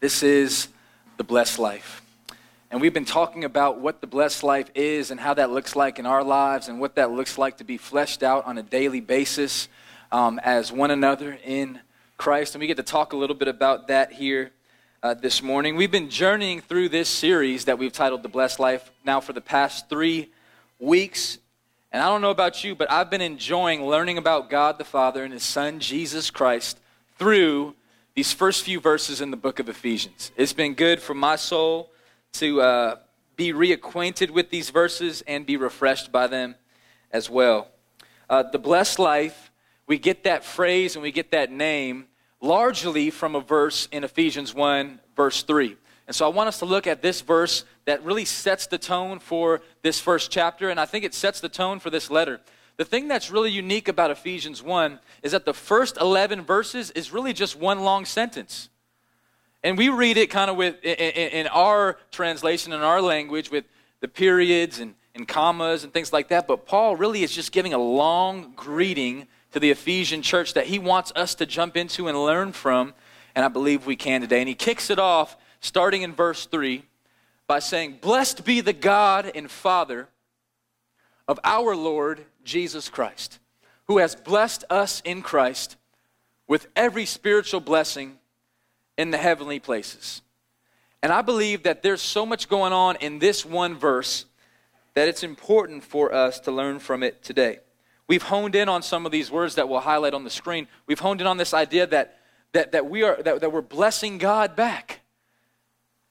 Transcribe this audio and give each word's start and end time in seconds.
This 0.00 0.22
is 0.22 0.68
the 1.16 1.24
blessed 1.24 1.58
life. 1.58 2.02
And 2.70 2.80
we've 2.80 2.94
been 2.94 3.04
talking 3.04 3.42
about 3.42 3.80
what 3.80 4.00
the 4.00 4.06
blessed 4.06 4.44
life 4.44 4.70
is 4.76 5.10
and 5.10 5.18
how 5.18 5.34
that 5.34 5.50
looks 5.50 5.74
like 5.74 5.98
in 5.98 6.06
our 6.06 6.22
lives 6.22 6.68
and 6.68 6.78
what 6.78 6.94
that 6.94 7.10
looks 7.10 7.36
like 7.36 7.56
to 7.56 7.64
be 7.64 7.78
fleshed 7.78 8.22
out 8.22 8.46
on 8.46 8.58
a 8.58 8.62
daily 8.62 9.00
basis 9.00 9.66
um, 10.12 10.38
as 10.44 10.70
one 10.70 10.92
another 10.92 11.36
in 11.44 11.80
Christ. 12.16 12.54
And 12.54 12.60
we 12.60 12.68
get 12.68 12.76
to 12.76 12.84
talk 12.84 13.12
a 13.12 13.16
little 13.16 13.34
bit 13.34 13.48
about 13.48 13.88
that 13.88 14.12
here 14.12 14.52
uh, 15.02 15.14
this 15.14 15.42
morning. 15.42 15.74
We've 15.74 15.90
been 15.90 16.10
journeying 16.10 16.60
through 16.60 16.90
this 16.90 17.08
series 17.08 17.64
that 17.64 17.76
we've 17.76 17.92
titled 17.92 18.22
The 18.22 18.28
Blessed 18.28 18.60
Life 18.60 18.92
now 19.04 19.18
for 19.18 19.32
the 19.32 19.40
past 19.40 19.88
three 19.88 20.30
weeks. 20.78 21.38
And 21.90 22.00
I 22.00 22.06
don't 22.06 22.20
know 22.20 22.30
about 22.30 22.62
you, 22.62 22.76
but 22.76 22.88
I've 22.88 23.10
been 23.10 23.20
enjoying 23.20 23.84
learning 23.84 24.16
about 24.16 24.48
God 24.48 24.78
the 24.78 24.84
Father 24.84 25.24
and 25.24 25.32
His 25.32 25.42
Son, 25.42 25.80
Jesus 25.80 26.30
Christ, 26.30 26.78
through 27.18 27.74
these 28.18 28.32
first 28.32 28.64
few 28.64 28.80
verses 28.80 29.20
in 29.20 29.30
the 29.30 29.36
book 29.36 29.60
of 29.60 29.68
Ephesians. 29.68 30.32
It's 30.36 30.52
been 30.52 30.74
good 30.74 31.00
for 31.00 31.14
my 31.14 31.36
soul 31.36 31.92
to 32.32 32.60
uh, 32.60 32.96
be 33.36 33.52
reacquainted 33.52 34.30
with 34.30 34.50
these 34.50 34.70
verses 34.70 35.22
and 35.28 35.46
be 35.46 35.56
refreshed 35.56 36.10
by 36.10 36.26
them 36.26 36.56
as 37.12 37.30
well. 37.30 37.68
Uh, 38.28 38.42
the 38.42 38.58
blessed 38.58 38.98
life, 38.98 39.52
we 39.86 40.00
get 40.00 40.24
that 40.24 40.42
phrase 40.42 40.96
and 40.96 41.02
we 41.04 41.12
get 41.12 41.30
that 41.30 41.52
name 41.52 42.06
largely 42.40 43.10
from 43.10 43.36
a 43.36 43.40
verse 43.40 43.86
in 43.92 44.02
Ephesians 44.02 44.52
1, 44.52 44.98
verse 45.14 45.44
3. 45.44 45.76
And 46.08 46.16
so 46.16 46.26
I 46.26 46.34
want 46.34 46.48
us 46.48 46.58
to 46.58 46.64
look 46.64 46.88
at 46.88 47.02
this 47.02 47.20
verse 47.20 47.64
that 47.84 48.02
really 48.02 48.24
sets 48.24 48.66
the 48.66 48.78
tone 48.78 49.20
for 49.20 49.60
this 49.82 50.00
first 50.00 50.32
chapter, 50.32 50.70
and 50.70 50.80
I 50.80 50.86
think 50.86 51.04
it 51.04 51.14
sets 51.14 51.38
the 51.38 51.48
tone 51.48 51.78
for 51.78 51.90
this 51.90 52.10
letter. 52.10 52.40
The 52.78 52.84
thing 52.84 53.08
that's 53.08 53.30
really 53.30 53.50
unique 53.50 53.88
about 53.88 54.12
Ephesians 54.12 54.62
1 54.62 55.00
is 55.24 55.32
that 55.32 55.44
the 55.44 55.52
first 55.52 55.98
11 56.00 56.42
verses 56.42 56.92
is 56.92 57.12
really 57.12 57.32
just 57.32 57.56
one 57.56 57.80
long 57.80 58.04
sentence. 58.04 58.68
And 59.64 59.76
we 59.76 59.88
read 59.88 60.16
it 60.16 60.30
kind 60.30 60.48
of 60.48 60.56
with, 60.56 60.76
in, 60.84 60.94
in, 60.94 61.46
our 61.48 61.98
translation, 62.12 62.72
in 62.72 62.80
our 62.80 63.02
language, 63.02 63.50
with 63.50 63.64
the 64.00 64.06
periods 64.06 64.78
and, 64.78 64.94
and 65.16 65.26
commas 65.26 65.82
and 65.82 65.92
things 65.92 66.12
like 66.12 66.28
that. 66.28 66.46
But 66.46 66.66
Paul 66.66 66.94
really 66.94 67.24
is 67.24 67.32
just 67.32 67.50
giving 67.50 67.74
a 67.74 67.78
long 67.78 68.52
greeting 68.54 69.26
to 69.50 69.58
the 69.58 69.72
Ephesian 69.72 70.22
church 70.22 70.54
that 70.54 70.66
he 70.66 70.78
wants 70.78 71.12
us 71.16 71.34
to 71.34 71.46
jump 71.46 71.76
into 71.76 72.06
and 72.06 72.16
learn 72.16 72.52
from. 72.52 72.94
And 73.34 73.44
I 73.44 73.48
believe 73.48 73.86
we 73.86 73.96
can 73.96 74.20
today. 74.20 74.38
And 74.38 74.48
he 74.48 74.54
kicks 74.54 74.88
it 74.88 75.00
off 75.00 75.36
starting 75.58 76.02
in 76.02 76.14
verse 76.14 76.46
3 76.46 76.84
by 77.48 77.58
saying, 77.58 77.98
Blessed 78.00 78.44
be 78.44 78.60
the 78.60 78.72
God 78.72 79.32
and 79.34 79.50
Father 79.50 80.08
of 81.26 81.40
our 81.42 81.74
Lord 81.74 82.24
Jesus 82.48 82.88
Christ, 82.88 83.38
who 83.86 83.98
has 83.98 84.16
blessed 84.16 84.64
us 84.70 85.00
in 85.04 85.22
Christ 85.22 85.76
with 86.48 86.66
every 86.74 87.04
spiritual 87.04 87.60
blessing 87.60 88.18
in 88.96 89.10
the 89.10 89.18
heavenly 89.18 89.60
places. 89.60 90.22
And 91.02 91.12
I 91.12 91.22
believe 91.22 91.62
that 91.62 91.82
there's 91.82 92.02
so 92.02 92.26
much 92.26 92.48
going 92.48 92.72
on 92.72 92.96
in 92.96 93.18
this 93.18 93.44
one 93.44 93.76
verse 93.76 94.24
that 94.94 95.08
it's 95.08 95.22
important 95.22 95.84
for 95.84 96.12
us 96.12 96.40
to 96.40 96.50
learn 96.50 96.80
from 96.80 97.02
it 97.02 97.22
today. 97.22 97.60
We've 98.08 98.22
honed 98.22 98.54
in 98.54 98.68
on 98.68 98.82
some 98.82 99.04
of 99.04 99.12
these 99.12 99.30
words 99.30 99.54
that 99.56 99.68
we'll 99.68 99.80
highlight 99.80 100.14
on 100.14 100.24
the 100.24 100.30
screen. 100.30 100.66
We've 100.86 100.98
honed 100.98 101.20
in 101.20 101.26
on 101.26 101.36
this 101.36 101.54
idea 101.54 101.86
that, 101.88 102.18
that, 102.52 102.72
that, 102.72 102.88
we 102.88 103.02
are, 103.02 103.22
that, 103.22 103.42
that 103.42 103.52
we're 103.52 103.60
blessing 103.60 104.18
God 104.18 104.56
back. 104.56 105.00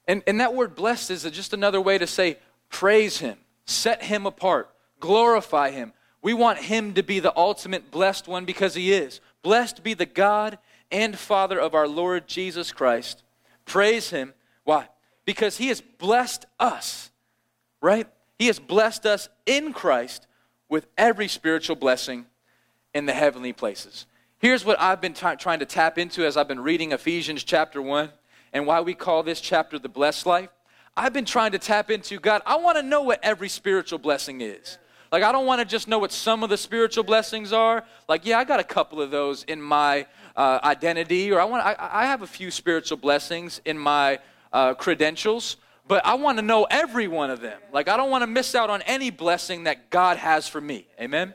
And, 0.08 0.24
and 0.28 0.40
that 0.40 0.54
word 0.54 0.76
blessed 0.76 1.12
is 1.12 1.24
just 1.24 1.54
another 1.54 1.82
way 1.82 1.98
to 1.98 2.08
say 2.08 2.38
praise 2.70 3.18
Him, 3.18 3.38
set 3.66 4.04
Him 4.04 4.26
apart, 4.26 4.70
glorify 5.00 5.72
Him. 5.72 5.92
We 6.22 6.34
want 6.34 6.60
Him 6.60 6.94
to 6.94 7.04
be 7.04 7.20
the 7.20 7.36
ultimate 7.38 7.92
blessed 7.92 8.28
one 8.28 8.46
because 8.46 8.76
He 8.76 8.92
is. 8.92 9.22
Blessed 9.44 9.84
be 9.84 9.94
the 9.94 10.06
God 10.06 10.58
and 10.92 11.18
Father 11.18 11.60
of 11.60 11.76
our 11.76 11.88
Lord 11.88 12.28
Jesus 12.28 12.72
Christ. 12.72 13.24
Praise 13.66 14.10
Him. 14.10 14.34
Why? 14.64 14.90
Because 15.26 15.58
He 15.58 15.68
has 15.68 15.82
blessed 15.82 16.46
us, 16.60 17.12
right? 17.82 18.08
He 18.40 18.48
has 18.48 18.60
blessed 18.60 19.06
us 19.06 19.30
in 19.46 19.74
Christ 19.74 20.28
with 20.70 20.88
every 20.98 21.28
spiritual 21.28 21.76
blessing 21.76 22.26
in 22.94 23.06
the 23.06 23.14
heavenly 23.14 23.54
places. 23.54 24.06
Here's 24.40 24.64
what 24.64 24.80
I've 24.80 25.02
been 25.02 25.14
t- 25.14 25.36
trying 25.38 25.60
to 25.60 25.66
tap 25.66 25.98
into 25.98 26.26
as 26.26 26.38
I've 26.38 26.48
been 26.48 26.60
reading 26.60 26.92
Ephesians 26.92 27.44
chapter 27.44 27.82
1 27.82 28.10
and 28.54 28.68
why 28.68 28.82
we 28.82 28.94
call 28.94 29.24
this 29.24 29.42
chapter 29.42 29.80
the 29.80 29.90
blessed 29.90 30.26
life. 30.26 30.50
I've 30.96 31.14
been 31.14 31.26
trying 31.26 31.52
to 31.52 31.60
tap 31.60 31.92
into 31.92 32.20
God, 32.20 32.42
I 32.46 32.58
want 32.58 32.78
to 32.78 32.84
know 32.84 33.02
what 33.02 33.20
every 33.24 33.50
spiritual 33.50 34.00
blessing 34.00 34.42
is. 34.42 34.78
Like, 35.12 35.24
I 35.24 35.32
don't 35.32 35.46
want 35.46 35.60
to 35.60 35.66
just 35.66 35.88
know 35.88 36.00
what 36.00 36.12
some 36.12 36.44
of 36.44 36.50
the 36.50 36.58
spiritual 36.58 37.04
blessings 37.04 37.54
are. 37.54 37.86
Like, 38.10 38.26
yeah, 38.26 38.40
I 38.40 38.44
got 38.44 38.60
a 38.60 38.64
couple 38.64 39.02
of 39.02 39.12
those 39.12 39.44
in 39.44 39.62
my 39.62 40.06
uh, 40.36 40.60
identity, 40.64 41.32
or 41.32 41.40
I, 41.40 41.46
want, 41.46 41.66
I, 41.66 41.76
I, 41.80 42.06
have 42.06 42.22
a 42.22 42.28
few 42.28 42.52
spiritual 42.52 42.98
blessings 42.98 43.60
in 43.66 43.78
my 43.78 44.20
uh, 44.54 44.74
credentials, 44.74 45.58
but 45.88 46.06
I 46.06 46.16
want 46.16 46.38
to 46.38 46.42
know 46.42 46.68
every 46.70 47.08
one 47.08 47.32
of 47.32 47.42
them. 47.42 47.60
Like, 47.72 47.88
I 47.88 47.98
don't 47.98 48.10
want 48.10 48.22
to 48.22 48.28
miss 48.28 48.54
out 48.54 48.70
on 48.70 48.82
any 48.84 49.10
blessing 49.10 49.64
that 49.64 49.90
God 49.90 50.18
has 50.18 50.48
for 50.48 50.62
me. 50.62 50.88
Amen? 51.00 51.34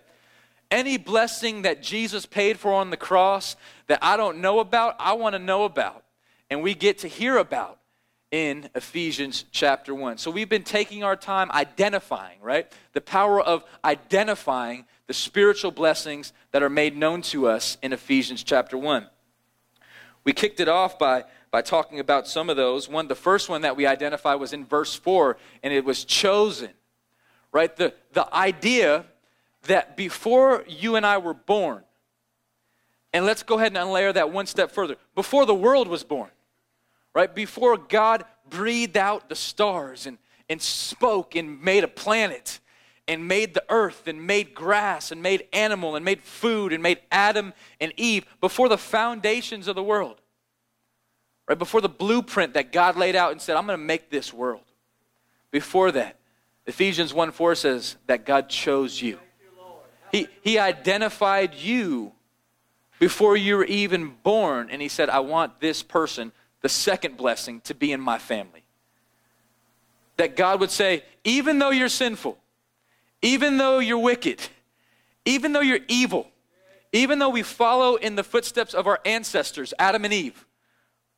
Any 0.70 0.98
blessing 0.98 1.62
that 1.62 1.82
Jesus 1.82 2.26
paid 2.26 2.58
for 2.58 2.72
on 2.72 2.90
the 2.90 2.96
cross 2.96 3.56
that 3.88 3.98
I 4.02 4.16
don't 4.16 4.38
know 4.38 4.60
about, 4.60 4.96
I 4.98 5.14
want 5.14 5.34
to 5.34 5.38
know 5.38 5.64
about. 5.64 6.04
And 6.48 6.62
we 6.62 6.74
get 6.74 6.98
to 6.98 7.08
hear 7.08 7.38
about 7.38 7.78
in 8.32 8.70
Ephesians 8.74 9.44
chapter 9.52 9.94
1. 9.94 10.16
So 10.16 10.30
we've 10.30 10.48
been 10.48 10.64
taking 10.64 11.04
our 11.04 11.14
time 11.14 11.50
identifying, 11.52 12.40
right? 12.40 12.72
The 12.94 13.02
power 13.02 13.40
of 13.40 13.62
identifying 13.84 14.86
the 15.06 15.12
spiritual 15.12 15.70
blessings 15.70 16.32
that 16.50 16.62
are 16.62 16.70
made 16.70 16.96
known 16.96 17.20
to 17.22 17.46
us 17.46 17.76
in 17.82 17.92
Ephesians 17.92 18.42
chapter 18.42 18.78
1. 18.78 19.06
We 20.24 20.32
kicked 20.32 20.60
it 20.60 20.68
off 20.68 20.98
by, 20.98 21.24
by 21.50 21.60
talking 21.60 22.00
about 22.00 22.26
some 22.26 22.48
of 22.48 22.56
those. 22.56 22.88
One, 22.88 23.06
the 23.06 23.14
first 23.14 23.50
one 23.50 23.60
that 23.62 23.76
we 23.76 23.86
identified 23.86 24.40
was 24.40 24.54
in 24.54 24.64
verse 24.64 24.94
4, 24.94 25.36
and 25.62 25.74
it 25.74 25.84
was 25.84 26.04
chosen, 26.04 26.70
right? 27.52 27.76
The, 27.76 27.92
the 28.14 28.34
idea 28.34 29.04
that 29.64 29.94
before 29.94 30.64
you 30.66 30.96
and 30.96 31.04
I 31.04 31.18
were 31.18 31.34
born, 31.34 31.82
and 33.12 33.26
let's 33.26 33.42
go 33.42 33.58
ahead 33.58 33.76
and 33.76 33.76
unlayer 33.76 34.14
that 34.14 34.32
one 34.32 34.46
step 34.46 34.70
further, 34.70 34.96
before 35.14 35.44
the 35.44 35.54
world 35.54 35.86
was 35.86 36.02
born, 36.02 36.30
right? 37.14 37.34
Before 37.34 37.76
God 37.76 38.24
breathed 38.48 38.96
out 38.96 39.28
the 39.28 39.34
stars 39.34 40.06
and, 40.06 40.18
and 40.48 40.60
spoke 40.60 41.34
and 41.34 41.62
made 41.62 41.84
a 41.84 41.88
planet 41.88 42.60
and 43.08 43.26
made 43.26 43.54
the 43.54 43.64
earth 43.68 44.06
and 44.06 44.26
made 44.26 44.54
grass 44.54 45.10
and 45.10 45.22
made 45.22 45.46
animal 45.52 45.96
and 45.96 46.04
made 46.04 46.22
food 46.22 46.72
and 46.72 46.82
made 46.82 47.00
Adam 47.10 47.52
and 47.80 47.92
Eve 47.96 48.24
before 48.40 48.68
the 48.68 48.78
foundations 48.78 49.68
of 49.68 49.74
the 49.74 49.82
world. 49.82 50.20
Right 51.48 51.58
before 51.58 51.80
the 51.80 51.88
blueprint 51.88 52.54
that 52.54 52.72
God 52.72 52.96
laid 52.96 53.16
out 53.16 53.32
and 53.32 53.40
said, 53.42 53.56
I'm 53.56 53.66
going 53.66 53.78
to 53.78 53.84
make 53.84 54.10
this 54.10 54.32
world. 54.32 54.62
Before 55.50 55.90
that, 55.92 56.18
Ephesians 56.66 57.12
1 57.12 57.32
4 57.32 57.54
says 57.56 57.96
that 58.06 58.24
God 58.24 58.48
chose 58.48 59.02
you. 59.02 59.18
He, 60.12 60.28
he 60.42 60.58
identified 60.58 61.54
you 61.54 62.12
before 62.98 63.36
you 63.36 63.56
were 63.56 63.64
even 63.64 64.14
born, 64.22 64.70
and 64.70 64.80
He 64.80 64.88
said, 64.88 65.10
I 65.10 65.20
want 65.20 65.58
this 65.60 65.82
person 65.82 66.30
the 66.62 66.68
second 66.68 67.16
blessing 67.16 67.60
to 67.62 67.74
be 67.74 67.92
in 67.92 68.00
my 68.00 68.18
family. 68.18 68.62
That 70.16 70.36
God 70.36 70.60
would 70.60 70.70
say, 70.70 71.04
even 71.24 71.58
though 71.58 71.70
you're 71.70 71.88
sinful, 71.88 72.38
even 73.20 73.58
though 73.58 73.78
you're 73.78 73.98
wicked, 73.98 74.40
even 75.24 75.52
though 75.52 75.60
you're 75.60 75.80
evil, 75.88 76.28
even 76.92 77.18
though 77.18 77.30
we 77.30 77.42
follow 77.42 77.96
in 77.96 78.16
the 78.16 78.24
footsteps 78.24 78.74
of 78.74 78.86
our 78.86 79.00
ancestors, 79.04 79.72
Adam 79.78 80.04
and 80.04 80.12
Eve, 80.12 80.46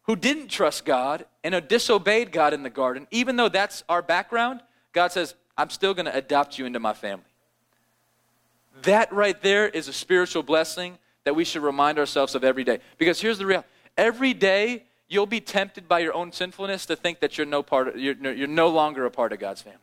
who 0.03 0.16
didn't 0.16 0.49
trust 0.49 0.84
God 0.84 1.25
and 1.43 1.66
disobeyed 1.69 2.31
God 2.31 2.53
in 2.53 2.62
the 2.62 2.71
garden, 2.71 3.06
even 3.10 3.37
though 3.37 3.49
that's 3.49 3.83
our 3.88 4.03
background, 4.03 4.60
God 4.93 5.12
says, 5.12 5.34
I'm 5.56 5.71
still 5.71 5.94
going 5.94 6.06
to 6.06 6.16
adopt 6.16 6.59
you 6.59 6.66
into 6.66 6.81
my 6.81 6.93
family. 6.93 7.25
That 8.83 9.12
right 9.12 9.41
there 9.41 9.69
is 9.69 9.88
a 9.88 9.93
spiritual 9.93 10.43
blessing 10.43 10.99
that 11.25 11.34
we 11.34 11.44
should 11.44 11.62
remind 11.62 11.99
ourselves 11.99 12.34
of 12.34 12.44
every 12.44 12.65
day. 12.65 12.81
Because 12.99 13.21
here's 13.21 13.38
the 13.38 13.47
real 13.47 13.65
every 13.97 14.34
day 14.34 14.84
you'll 15.15 15.27
be 15.27 15.41
tempted 15.41 15.89
by 15.89 16.01
your 16.01 16.13
own 16.13 16.33
sinfulness 16.33 16.84
to 16.87 16.97
think 16.97 17.21
that 17.21 17.39
you're 17.39 17.47
no, 17.47 17.63
part 17.63 17.89
of, 17.89 17.97
you're, 17.97 18.16
you're 18.34 18.49
no 18.49 18.69
longer 18.69 19.07
a 19.07 19.11
part 19.11 19.33
of 19.33 19.39
God's 19.39 19.63
family. 19.63 19.78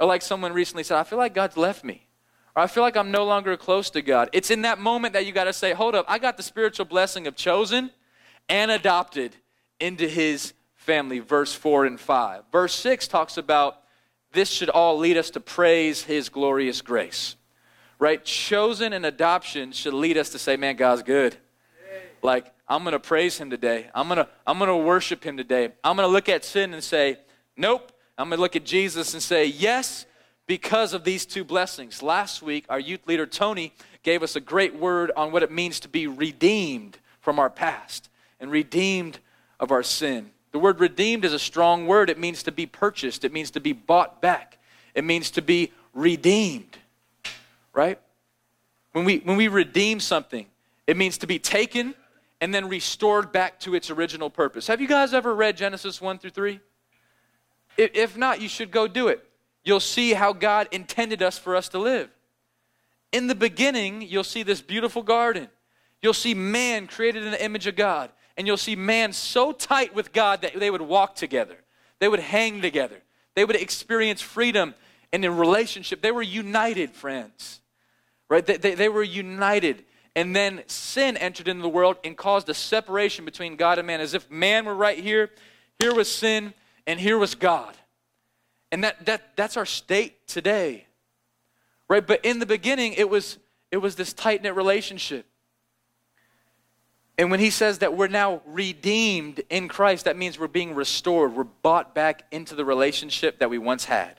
Or 0.00 0.06
like 0.06 0.22
someone 0.22 0.52
recently 0.52 0.82
said, 0.82 0.98
I 0.98 1.04
feel 1.04 1.18
like 1.18 1.34
God's 1.34 1.56
left 1.56 1.84
me. 1.84 2.06
Or 2.56 2.62
I 2.62 2.66
feel 2.66 2.82
like 2.82 2.96
I'm 2.96 3.10
no 3.10 3.24
longer 3.24 3.56
close 3.56 3.90
to 3.90 4.02
God. 4.02 4.30
It's 4.32 4.50
in 4.50 4.62
that 4.62 4.78
moment 4.78 5.12
that 5.12 5.26
you 5.26 5.32
got 5.32 5.44
to 5.44 5.52
say, 5.52 5.74
hold 5.74 5.94
up, 5.94 6.06
I 6.08 6.18
got 6.18 6.36
the 6.38 6.42
spiritual 6.42 6.86
blessing 6.86 7.26
of 7.26 7.36
chosen 7.36 7.90
and 8.48 8.70
adopted 8.70 9.36
into 9.78 10.08
his 10.08 10.54
family, 10.74 11.18
verse 11.18 11.54
4 11.54 11.84
and 11.84 12.00
5. 12.00 12.44
Verse 12.50 12.74
6 12.74 13.08
talks 13.08 13.36
about 13.36 13.82
this 14.32 14.48
should 14.48 14.70
all 14.70 14.98
lead 14.98 15.16
us 15.16 15.30
to 15.30 15.40
praise 15.40 16.02
his 16.02 16.28
glorious 16.28 16.80
grace. 16.80 17.36
Right? 17.98 18.24
Chosen 18.24 18.92
and 18.92 19.04
adoption 19.04 19.72
should 19.72 19.94
lead 19.94 20.16
us 20.16 20.30
to 20.30 20.38
say, 20.38 20.56
man, 20.56 20.76
God's 20.76 21.02
good. 21.02 21.36
Like, 22.22 22.52
I'm 22.68 22.82
going 22.82 22.92
to 22.92 23.00
praise 23.00 23.38
him 23.38 23.50
today. 23.50 23.88
I'm 23.94 24.08
going 24.08 24.18
to 24.18 24.28
I'm 24.46 24.58
going 24.58 24.68
to 24.68 24.76
worship 24.76 25.24
him 25.24 25.36
today. 25.36 25.72
I'm 25.84 25.96
going 25.96 26.06
to 26.08 26.12
look 26.12 26.28
at 26.28 26.44
sin 26.44 26.74
and 26.74 26.82
say, 26.82 27.18
"Nope." 27.56 27.92
I'm 28.18 28.30
going 28.30 28.38
to 28.38 28.42
look 28.42 28.56
at 28.56 28.64
Jesus 28.64 29.12
and 29.12 29.22
say, 29.22 29.46
"Yes." 29.46 30.06
Because 30.48 30.94
of 30.94 31.02
these 31.02 31.26
two 31.26 31.42
blessings. 31.42 32.04
Last 32.04 32.40
week, 32.40 32.66
our 32.68 32.78
youth 32.78 33.04
leader 33.08 33.26
Tony 33.26 33.72
gave 34.04 34.22
us 34.22 34.36
a 34.36 34.40
great 34.40 34.76
word 34.76 35.10
on 35.16 35.32
what 35.32 35.42
it 35.42 35.50
means 35.50 35.80
to 35.80 35.88
be 35.88 36.06
redeemed 36.06 36.98
from 37.20 37.40
our 37.40 37.50
past 37.50 38.08
and 38.38 38.52
redeemed 38.52 39.18
of 39.58 39.72
our 39.72 39.82
sin. 39.82 40.30
The 40.52 40.60
word 40.60 40.78
redeemed 40.78 41.24
is 41.24 41.32
a 41.32 41.38
strong 41.40 41.88
word. 41.88 42.08
It 42.08 42.18
means 42.18 42.44
to 42.44 42.52
be 42.52 42.66
purchased, 42.66 43.24
it 43.24 43.32
means 43.32 43.50
to 43.50 43.60
be 43.60 43.72
bought 43.72 44.22
back, 44.22 44.58
it 44.94 45.02
means 45.02 45.32
to 45.32 45.42
be 45.42 45.72
redeemed, 45.92 46.78
right? 47.74 47.98
When 48.92 49.04
we, 49.04 49.18
when 49.18 49.36
we 49.36 49.48
redeem 49.48 49.98
something, 49.98 50.46
it 50.86 50.96
means 50.96 51.18
to 51.18 51.26
be 51.26 51.38
taken 51.40 51.94
and 52.40 52.54
then 52.54 52.68
restored 52.68 53.32
back 53.32 53.60
to 53.60 53.74
its 53.74 53.90
original 53.90 54.30
purpose. 54.30 54.66
Have 54.66 54.80
you 54.80 54.88
guys 54.88 55.14
ever 55.14 55.34
read 55.34 55.56
Genesis 55.56 56.00
1 56.00 56.18
through 56.18 56.30
3? 56.30 56.60
If 57.78 58.16
not, 58.16 58.40
you 58.40 58.48
should 58.48 58.70
go 58.70 58.86
do 58.86 59.08
it. 59.08 59.22
You'll 59.64 59.80
see 59.80 60.12
how 60.12 60.32
God 60.32 60.68
intended 60.70 61.22
us 61.22 61.38
for 61.38 61.56
us 61.56 61.68
to 61.70 61.78
live. 61.78 62.08
In 63.12 63.26
the 63.26 63.34
beginning, 63.34 64.02
you'll 64.02 64.24
see 64.24 64.42
this 64.42 64.60
beautiful 64.60 65.02
garden. 65.02 65.48
You'll 66.02 66.14
see 66.14 66.34
man 66.34 66.86
created 66.86 67.24
in 67.24 67.30
the 67.30 67.44
image 67.44 67.66
of 67.66 67.76
God. 67.76 68.10
And 68.36 68.46
you'll 68.46 68.56
see 68.56 68.76
man 68.76 69.12
so 69.12 69.52
tight 69.52 69.94
with 69.94 70.12
God 70.12 70.42
that 70.42 70.58
they 70.58 70.70
would 70.70 70.82
walk 70.82 71.14
together, 71.14 71.56
they 71.98 72.08
would 72.08 72.20
hang 72.20 72.60
together, 72.60 73.02
they 73.34 73.44
would 73.44 73.56
experience 73.56 74.20
freedom 74.20 74.74
and 75.12 75.24
in 75.24 75.36
relationship. 75.36 76.02
They 76.02 76.12
were 76.12 76.22
united, 76.22 76.90
friends. 76.90 77.60
Right? 78.28 78.44
They, 78.44 78.56
they, 78.56 78.74
they 78.74 78.88
were 78.88 79.02
united. 79.02 79.84
And 80.16 80.34
then 80.34 80.62
sin 80.66 81.18
entered 81.18 81.46
into 81.46 81.62
the 81.62 81.68
world 81.68 81.98
and 82.02 82.16
caused 82.16 82.48
a 82.48 82.54
separation 82.54 83.26
between 83.26 83.54
God 83.54 83.78
and 83.78 83.86
man, 83.86 84.00
as 84.00 84.14
if 84.14 84.28
man 84.30 84.64
were 84.64 84.74
right 84.74 84.98
here, 84.98 85.30
here 85.78 85.94
was 85.94 86.10
sin, 86.10 86.54
and 86.86 86.98
here 86.98 87.18
was 87.18 87.34
God. 87.34 87.76
And 88.72 88.82
that, 88.82 89.04
that, 89.04 89.36
that's 89.36 89.58
our 89.58 89.66
state 89.66 90.26
today. 90.26 90.86
Right? 91.88 92.04
But 92.04 92.24
in 92.24 92.38
the 92.38 92.46
beginning, 92.46 92.94
it 92.94 93.10
was, 93.10 93.36
it 93.70 93.76
was 93.76 93.94
this 93.94 94.14
tight 94.14 94.42
knit 94.42 94.56
relationship. 94.56 95.26
And 97.18 97.30
when 97.30 97.40
he 97.40 97.50
says 97.50 97.78
that 97.78 97.94
we're 97.94 98.08
now 98.08 98.40
redeemed 98.46 99.42
in 99.50 99.68
Christ, 99.68 100.06
that 100.06 100.16
means 100.16 100.38
we're 100.38 100.48
being 100.48 100.74
restored. 100.74 101.34
We're 101.34 101.44
bought 101.44 101.94
back 101.94 102.24
into 102.30 102.54
the 102.54 102.64
relationship 102.64 103.38
that 103.38 103.50
we 103.50 103.58
once 103.58 103.84
had 103.84 104.18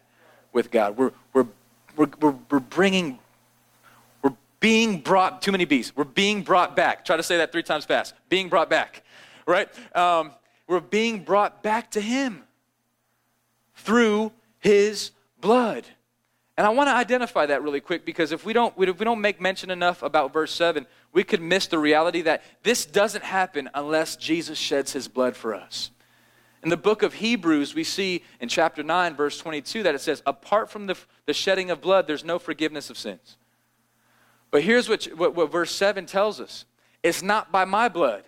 with 0.53 0.69
God. 0.69 0.95
We're, 0.95 1.11
we're, 1.33 1.47
we're, 1.95 2.35
we're, 2.49 2.59
bringing, 2.59 3.19
being 4.59 4.99
brought, 4.99 5.41
too 5.41 5.51
many 5.51 5.65
B's. 5.65 5.95
We're 5.95 6.03
being 6.03 6.41
brought 6.41 6.75
back. 6.75 7.05
Try 7.05 7.17
to 7.17 7.23
say 7.23 7.37
that 7.37 7.51
three 7.51 7.63
times 7.63 7.85
fast. 7.85 8.13
Being 8.29 8.49
brought 8.49 8.69
back, 8.69 9.03
right? 9.45 9.69
Um, 9.95 10.31
we're 10.67 10.79
being 10.79 11.23
brought 11.23 11.63
back 11.63 11.91
to 11.91 12.01
Him 12.01 12.43
through 13.75 14.31
His 14.59 15.11
blood. 15.39 15.85
And 16.57 16.65
I 16.65 16.71
want 16.71 16.89
to 16.89 16.93
identify 16.93 17.45
that 17.45 17.61
really 17.61 17.79
quick 17.79 18.03
because 18.03 18.31
if 18.31 18.43
we 18.43 18.51
don't 18.51 18.73
if 18.79 18.97
we 18.97 19.05
don't 19.05 19.21
make 19.21 19.39
mention 19.39 19.69
enough 19.69 20.01
about 20.01 20.33
verse 20.33 20.51
7, 20.51 20.87
we 21.13 21.23
could 21.23 21.41
miss 21.41 21.67
the 21.67 21.77
reality 21.77 22.23
that 22.23 22.41
this 22.63 22.85
doesn't 22.85 23.23
happen 23.23 23.69
unless 23.75 24.15
Jesus 24.15 24.57
sheds 24.57 24.91
his 24.93 25.07
blood 25.07 25.35
for 25.35 25.53
us. 25.53 25.91
In 26.63 26.69
the 26.69 26.77
book 26.77 27.03
of 27.03 27.13
Hebrews, 27.13 27.75
we 27.75 27.83
see 27.83 28.23
in 28.41 28.49
chapter 28.49 28.81
9, 28.81 29.15
verse 29.15 29.37
22, 29.37 29.83
that 29.83 29.93
it 29.93 30.01
says, 30.01 30.23
Apart 30.25 30.71
from 30.71 30.87
the, 30.87 30.97
the 31.27 31.33
shedding 31.33 31.69
of 31.69 31.79
blood, 31.79 32.07
there's 32.07 32.25
no 32.25 32.39
forgiveness 32.39 32.89
of 32.89 32.97
sins. 32.97 33.37
But 34.51 34.63
here's 34.63 34.87
what, 34.87 35.05
what, 35.15 35.35
what 35.35 35.51
verse 35.51 35.71
7 35.71 36.05
tells 36.05 36.39
us 36.39 36.65
it's 37.03 37.21
not 37.21 37.51
by 37.51 37.65
my 37.65 37.89
blood, 37.89 38.23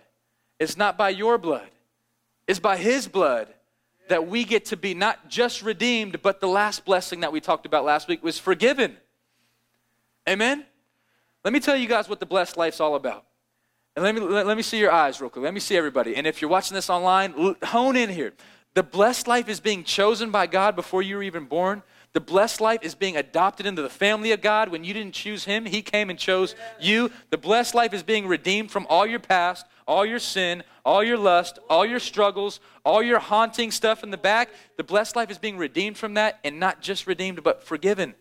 it's 0.60 0.78
not 0.78 0.98
by 0.98 1.10
your 1.10 1.38
blood, 1.38 1.70
it's 2.48 2.60
by 2.60 2.78
his 2.78 3.08
blood 3.08 3.48
that 4.10 4.28
we 4.28 4.44
get 4.44 4.66
to 4.66 4.78
be 4.78 4.94
not 4.94 5.30
just 5.30 5.62
redeemed, 5.62 6.22
but 6.22 6.40
the 6.42 6.48
last 6.48 6.84
blessing 6.84 7.20
that 7.22 7.32
we 7.32 7.40
talked 7.40 7.66
about 7.66 7.86
last 7.86 8.08
week 8.08 8.24
was 8.24 8.40
forgiven. 8.40 8.98
Amen? 10.28 10.66
Let 11.44 11.54
me 11.54 11.60
tell 11.60 11.76
you 11.76 11.88
guys 11.88 12.10
what 12.10 12.20
the 12.20 12.26
blessed 12.26 12.58
life's 12.58 12.80
all 12.80 12.96
about. 12.96 13.26
And 13.96 14.04
let 14.04 14.16
me, 14.16 14.22
let, 14.22 14.46
let 14.46 14.58
me 14.58 14.64
see 14.64 14.80
your 14.80 14.92
eyes 14.92 15.22
real 15.22 15.30
quick. 15.30 15.44
Let 15.44 15.54
me 15.54 15.60
see 15.60 15.78
everybody. 15.78 16.16
And 16.16 16.28
if 16.28 16.42
you're 16.42 16.50
watching 16.50 16.76
this 16.76 16.90
online, 16.90 17.56
hone 17.64 17.96
in 17.96 18.10
here. 18.10 18.34
The 18.74 18.84
blessed 18.84 19.28
life 19.28 19.50
is 19.50 19.60
being 19.60 19.84
chosen 19.84 20.32
by 20.32 20.48
God 20.48 20.76
before 20.76 21.02
you 21.02 21.18
were 21.18 21.24
even 21.24 21.46
born. 21.46 21.82
The 22.14 22.20
blessed 22.20 22.60
life 22.60 22.80
is 22.82 22.96
being 22.96 23.18
adopted 23.18 23.66
into 23.66 23.82
the 23.82 23.90
family 23.90 24.32
of 24.32 24.42
God. 24.42 24.70
When 24.70 24.84
you 24.84 24.94
didn't 24.94 25.14
choose 25.14 25.46
Him, 25.46 25.66
He 25.66 25.82
came 25.82 26.10
and 26.10 26.18
chose 26.18 26.56
you. 26.80 27.12
The 27.30 27.38
blessed 27.38 27.76
life 27.76 27.94
is 27.94 28.02
being 28.02 28.28
redeemed 28.28 28.72
from 28.72 28.88
all 28.90 29.06
your 29.06 29.20
past, 29.20 29.66
all 29.88 30.06
your 30.06 30.20
sin, 30.20 30.64
all 30.84 31.04
your 31.04 31.18
lust, 31.18 31.60
all 31.70 31.86
your 31.86 32.00
struggles, 32.00 32.60
all 32.84 33.04
your 33.04 33.20
haunting 33.20 33.70
stuff 33.70 34.04
in 34.04 34.10
the 34.10 34.18
back. 34.18 34.50
The 34.78 34.84
blessed 34.84 35.16
life 35.16 35.30
is 35.30 35.38
being 35.38 35.58
redeemed 35.58 35.98
from 35.98 36.16
that, 36.16 36.40
and 36.44 36.60
not 36.60 36.82
just 36.82 37.06
redeemed, 37.06 37.44
but 37.44 37.64
forgiven. 37.64 38.16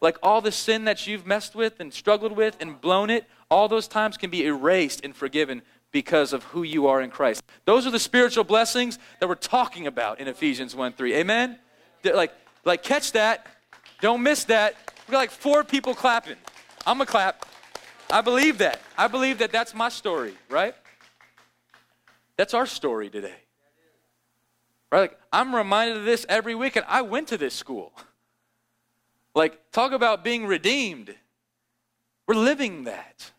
Like 0.00 0.16
all 0.22 0.40
the 0.40 0.52
sin 0.52 0.84
that 0.84 1.06
you've 1.06 1.26
messed 1.26 1.54
with 1.54 1.80
and 1.80 1.92
struggled 1.92 2.32
with 2.32 2.56
and 2.60 2.80
blown 2.80 3.10
it, 3.10 3.24
all 3.50 3.68
those 3.68 3.88
times 3.88 4.16
can 4.16 4.30
be 4.30 4.46
erased 4.46 5.04
and 5.04 5.14
forgiven 5.14 5.62
because 5.90 6.32
of 6.32 6.44
who 6.44 6.62
you 6.62 6.86
are 6.86 7.00
in 7.00 7.10
Christ. 7.10 7.42
Those 7.64 7.86
are 7.86 7.90
the 7.90 7.98
spiritual 7.98 8.44
blessings 8.44 8.98
that 9.20 9.28
we're 9.28 9.34
talking 9.34 9.86
about 9.86 10.20
in 10.20 10.28
Ephesians 10.28 10.74
1 10.74 10.92
3. 10.92 11.14
Amen? 11.14 11.58
Like, 12.04 12.32
like, 12.68 12.82
catch 12.82 13.12
that. 13.12 13.46
Don't 14.00 14.22
miss 14.22 14.44
that. 14.44 14.76
We 15.06 15.12
got 15.12 15.18
like 15.18 15.30
four 15.30 15.64
people 15.64 15.94
clapping. 15.94 16.36
I'm 16.86 16.98
going 16.98 17.06
to 17.06 17.10
clap. 17.10 17.46
I 18.10 18.20
believe 18.20 18.58
that. 18.58 18.80
I 18.96 19.08
believe 19.08 19.38
that 19.38 19.52
that's 19.52 19.74
my 19.74 19.88
story, 19.88 20.34
right? 20.48 20.74
That's 22.36 22.54
our 22.54 22.66
story 22.66 23.10
today. 23.10 23.34
Right? 24.90 25.00
Like, 25.00 25.18
I'm 25.32 25.54
reminded 25.54 25.98
of 25.98 26.04
this 26.04 26.24
every 26.28 26.54
week, 26.54 26.76
and 26.76 26.86
I 26.88 27.02
went 27.02 27.28
to 27.28 27.36
this 27.36 27.54
school. 27.54 27.92
Like, 29.34 29.70
talk 29.72 29.92
about 29.92 30.24
being 30.24 30.46
redeemed. 30.46 31.14
We're 32.26 32.34
living 32.34 32.84
that. 32.84 33.30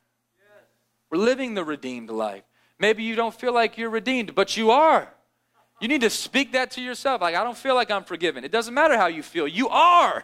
We're 1.09 1.19
living 1.19 1.55
the 1.55 1.63
redeemed 1.63 2.09
life. 2.09 2.43
Maybe 2.77 3.03
you 3.03 3.15
don't 3.15 3.33
feel 3.33 3.53
like 3.53 3.77
you're 3.77 3.89
redeemed, 3.89 4.35
but 4.35 4.55
you 4.55 4.69
are. 4.71 5.11
You 5.79 5.87
need 5.87 6.01
to 6.01 6.09
speak 6.09 6.51
that 6.53 6.71
to 6.71 6.81
yourself. 6.81 7.21
Like, 7.21 7.35
I 7.35 7.43
don't 7.43 7.57
feel 7.57 7.75
like 7.75 7.89
I'm 7.89 8.03
forgiven. 8.03 8.43
It 8.43 8.51
doesn't 8.51 8.73
matter 8.73 8.97
how 8.97 9.07
you 9.07 9.23
feel, 9.23 9.47
you 9.47 9.69
are. 9.69 10.23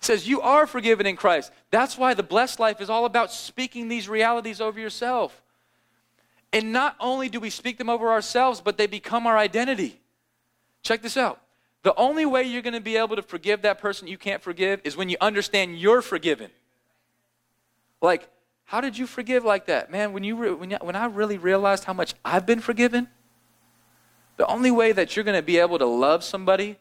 It 0.00 0.06
says 0.06 0.26
you 0.26 0.40
are 0.40 0.66
forgiven 0.66 1.06
in 1.06 1.14
Christ. 1.14 1.52
That's 1.70 1.96
why 1.96 2.14
the 2.14 2.24
blessed 2.24 2.58
life 2.58 2.80
is 2.80 2.90
all 2.90 3.04
about 3.04 3.32
speaking 3.32 3.88
these 3.88 4.08
realities 4.08 4.60
over 4.60 4.80
yourself. 4.80 5.40
And 6.52 6.72
not 6.72 6.96
only 6.98 7.28
do 7.28 7.38
we 7.38 7.50
speak 7.50 7.78
them 7.78 7.88
over 7.88 8.10
ourselves, 8.10 8.60
but 8.60 8.76
they 8.76 8.86
become 8.86 9.26
our 9.26 9.38
identity. 9.38 10.00
Check 10.82 11.02
this 11.02 11.16
out. 11.16 11.40
The 11.82 11.94
only 11.94 12.26
way 12.26 12.42
you're 12.42 12.62
going 12.62 12.74
to 12.74 12.80
be 12.80 12.96
able 12.96 13.16
to 13.16 13.22
forgive 13.22 13.62
that 13.62 13.78
person 13.78 14.08
you 14.08 14.18
can't 14.18 14.42
forgive 14.42 14.80
is 14.84 14.96
when 14.96 15.08
you 15.08 15.16
understand 15.20 15.78
you're 15.78 16.02
forgiven. 16.02 16.50
Like, 18.00 18.28
how 18.64 18.80
did 18.80 18.96
you 18.96 19.06
forgive 19.06 19.44
like 19.44 19.66
that? 19.66 19.90
Man, 19.90 20.12
when, 20.12 20.24
you 20.24 20.36
re- 20.36 20.52
when, 20.52 20.70
you, 20.70 20.78
when 20.80 20.96
I 20.96 21.06
really 21.06 21.38
realized 21.38 21.84
how 21.84 21.92
much 21.92 22.14
I've 22.24 22.46
been 22.46 22.60
forgiven, 22.60 23.08
the 24.36 24.46
only 24.46 24.70
way 24.70 24.92
that 24.92 25.14
you're 25.14 25.24
going 25.24 25.38
to 25.38 25.42
be 25.42 25.58
able 25.58 25.78
to 25.78 25.86
love 25.86 26.24
somebody 26.24 26.78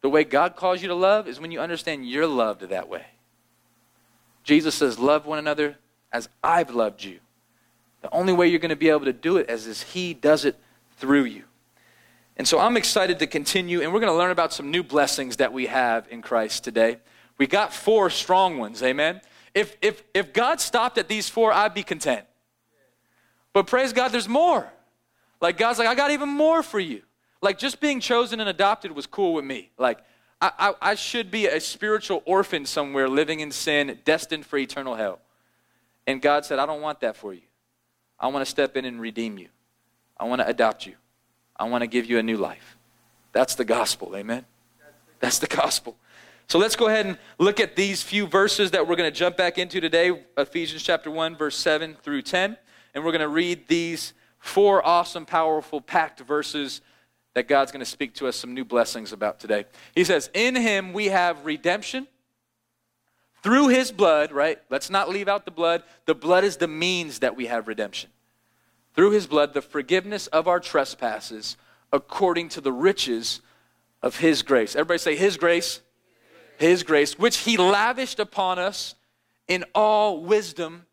the 0.00 0.08
way 0.08 0.24
God 0.24 0.56
calls 0.56 0.80
you 0.80 0.88
to 0.88 0.94
love 0.94 1.28
is 1.28 1.40
when 1.40 1.50
you 1.50 1.60
understand 1.60 2.08
you're 2.08 2.26
loved 2.26 2.62
that 2.62 2.88
way. 2.88 3.04
Jesus 4.44 4.74
says, 4.74 4.98
Love 4.98 5.26
one 5.26 5.38
another 5.38 5.76
as 6.12 6.28
I've 6.42 6.70
loved 6.70 7.04
you. 7.04 7.20
The 8.02 8.12
only 8.12 8.32
way 8.32 8.48
you're 8.48 8.58
going 8.58 8.70
to 8.70 8.76
be 8.76 8.88
able 8.88 9.04
to 9.04 9.12
do 9.12 9.36
it 9.36 9.50
is 9.50 9.66
as 9.66 9.82
He 9.82 10.14
does 10.14 10.44
it 10.44 10.58
through 10.96 11.24
you. 11.24 11.44
And 12.36 12.48
so 12.48 12.58
I'm 12.58 12.78
excited 12.78 13.18
to 13.18 13.26
continue, 13.26 13.82
and 13.82 13.92
we're 13.92 14.00
going 14.00 14.12
to 14.12 14.16
learn 14.16 14.30
about 14.30 14.54
some 14.54 14.70
new 14.70 14.82
blessings 14.82 15.36
that 15.36 15.52
we 15.52 15.66
have 15.66 16.06
in 16.10 16.22
Christ 16.22 16.64
today. 16.64 16.96
We 17.36 17.46
got 17.46 17.74
four 17.74 18.08
strong 18.08 18.56
ones, 18.56 18.82
amen? 18.82 19.20
If, 19.54 19.76
if, 19.82 20.02
if 20.14 20.32
God 20.32 20.60
stopped 20.60 20.98
at 20.98 21.08
these 21.08 21.28
four, 21.28 21.52
I'd 21.52 21.74
be 21.74 21.82
content. 21.82 22.24
But 23.52 23.66
praise 23.66 23.92
God, 23.92 24.08
there's 24.12 24.28
more. 24.28 24.70
Like, 25.40 25.58
God's 25.58 25.78
like, 25.78 25.88
I 25.88 25.94
got 25.94 26.10
even 26.10 26.28
more 26.28 26.62
for 26.62 26.78
you. 26.78 27.02
Like, 27.42 27.58
just 27.58 27.80
being 27.80 28.00
chosen 28.00 28.40
and 28.40 28.48
adopted 28.48 28.92
was 28.92 29.06
cool 29.06 29.34
with 29.34 29.44
me. 29.44 29.70
Like, 29.78 29.98
I, 30.40 30.52
I, 30.58 30.74
I 30.80 30.94
should 30.94 31.30
be 31.30 31.46
a 31.46 31.60
spiritual 31.60 32.22
orphan 32.26 32.64
somewhere 32.64 33.08
living 33.08 33.40
in 33.40 33.50
sin, 33.50 33.98
destined 34.04 34.46
for 34.46 34.58
eternal 34.58 34.94
hell. 34.94 35.20
And 36.06 36.22
God 36.22 36.44
said, 36.44 36.58
I 36.58 36.66
don't 36.66 36.80
want 36.80 37.00
that 37.00 37.16
for 37.16 37.32
you. 37.34 37.42
I 38.18 38.28
want 38.28 38.44
to 38.44 38.50
step 38.50 38.76
in 38.76 38.84
and 38.84 39.00
redeem 39.00 39.38
you. 39.38 39.48
I 40.18 40.24
want 40.24 40.40
to 40.40 40.46
adopt 40.46 40.86
you. 40.86 40.94
I 41.56 41.64
want 41.64 41.82
to 41.82 41.86
give 41.86 42.06
you 42.06 42.18
a 42.18 42.22
new 42.22 42.36
life. 42.36 42.76
That's 43.32 43.54
the 43.54 43.64
gospel. 43.64 44.14
Amen? 44.14 44.44
That's 45.20 45.38
the 45.38 45.46
gospel. 45.46 45.96
So 46.50 46.58
let's 46.58 46.74
go 46.74 46.88
ahead 46.88 47.06
and 47.06 47.16
look 47.38 47.60
at 47.60 47.76
these 47.76 48.02
few 48.02 48.26
verses 48.26 48.72
that 48.72 48.88
we're 48.88 48.96
going 48.96 49.08
to 49.08 49.16
jump 49.16 49.36
back 49.36 49.56
into 49.56 49.80
today 49.80 50.20
Ephesians 50.36 50.82
chapter 50.82 51.08
1, 51.08 51.36
verse 51.36 51.56
7 51.56 51.96
through 52.02 52.22
10. 52.22 52.56
And 52.92 53.04
we're 53.04 53.12
going 53.12 53.20
to 53.20 53.28
read 53.28 53.68
these 53.68 54.14
four 54.40 54.84
awesome, 54.84 55.26
powerful, 55.26 55.80
packed 55.80 56.18
verses 56.18 56.80
that 57.34 57.46
God's 57.46 57.70
going 57.70 57.84
to 57.84 57.88
speak 57.88 58.14
to 58.14 58.26
us 58.26 58.34
some 58.34 58.52
new 58.52 58.64
blessings 58.64 59.12
about 59.12 59.38
today. 59.38 59.64
He 59.94 60.02
says, 60.02 60.28
In 60.34 60.56
him 60.56 60.92
we 60.92 61.06
have 61.06 61.44
redemption 61.44 62.08
through 63.44 63.68
his 63.68 63.92
blood, 63.92 64.32
right? 64.32 64.58
Let's 64.70 64.90
not 64.90 65.08
leave 65.08 65.28
out 65.28 65.44
the 65.44 65.52
blood. 65.52 65.84
The 66.06 66.16
blood 66.16 66.42
is 66.42 66.56
the 66.56 66.66
means 66.66 67.20
that 67.20 67.36
we 67.36 67.46
have 67.46 67.68
redemption. 67.68 68.10
Through 68.94 69.12
his 69.12 69.28
blood, 69.28 69.54
the 69.54 69.62
forgiveness 69.62 70.26
of 70.26 70.48
our 70.48 70.58
trespasses 70.58 71.56
according 71.92 72.48
to 72.48 72.60
the 72.60 72.72
riches 72.72 73.40
of 74.02 74.16
his 74.16 74.42
grace. 74.42 74.74
Everybody 74.74 74.98
say, 74.98 75.14
His 75.14 75.36
grace 75.36 75.80
his 76.60 76.82
grace, 76.82 77.18
which 77.18 77.38
he 77.38 77.56
lavished 77.56 78.20
upon 78.20 78.58
us 78.58 78.94
in 79.48 79.64
all 79.74 80.22
wisdom 80.22 80.84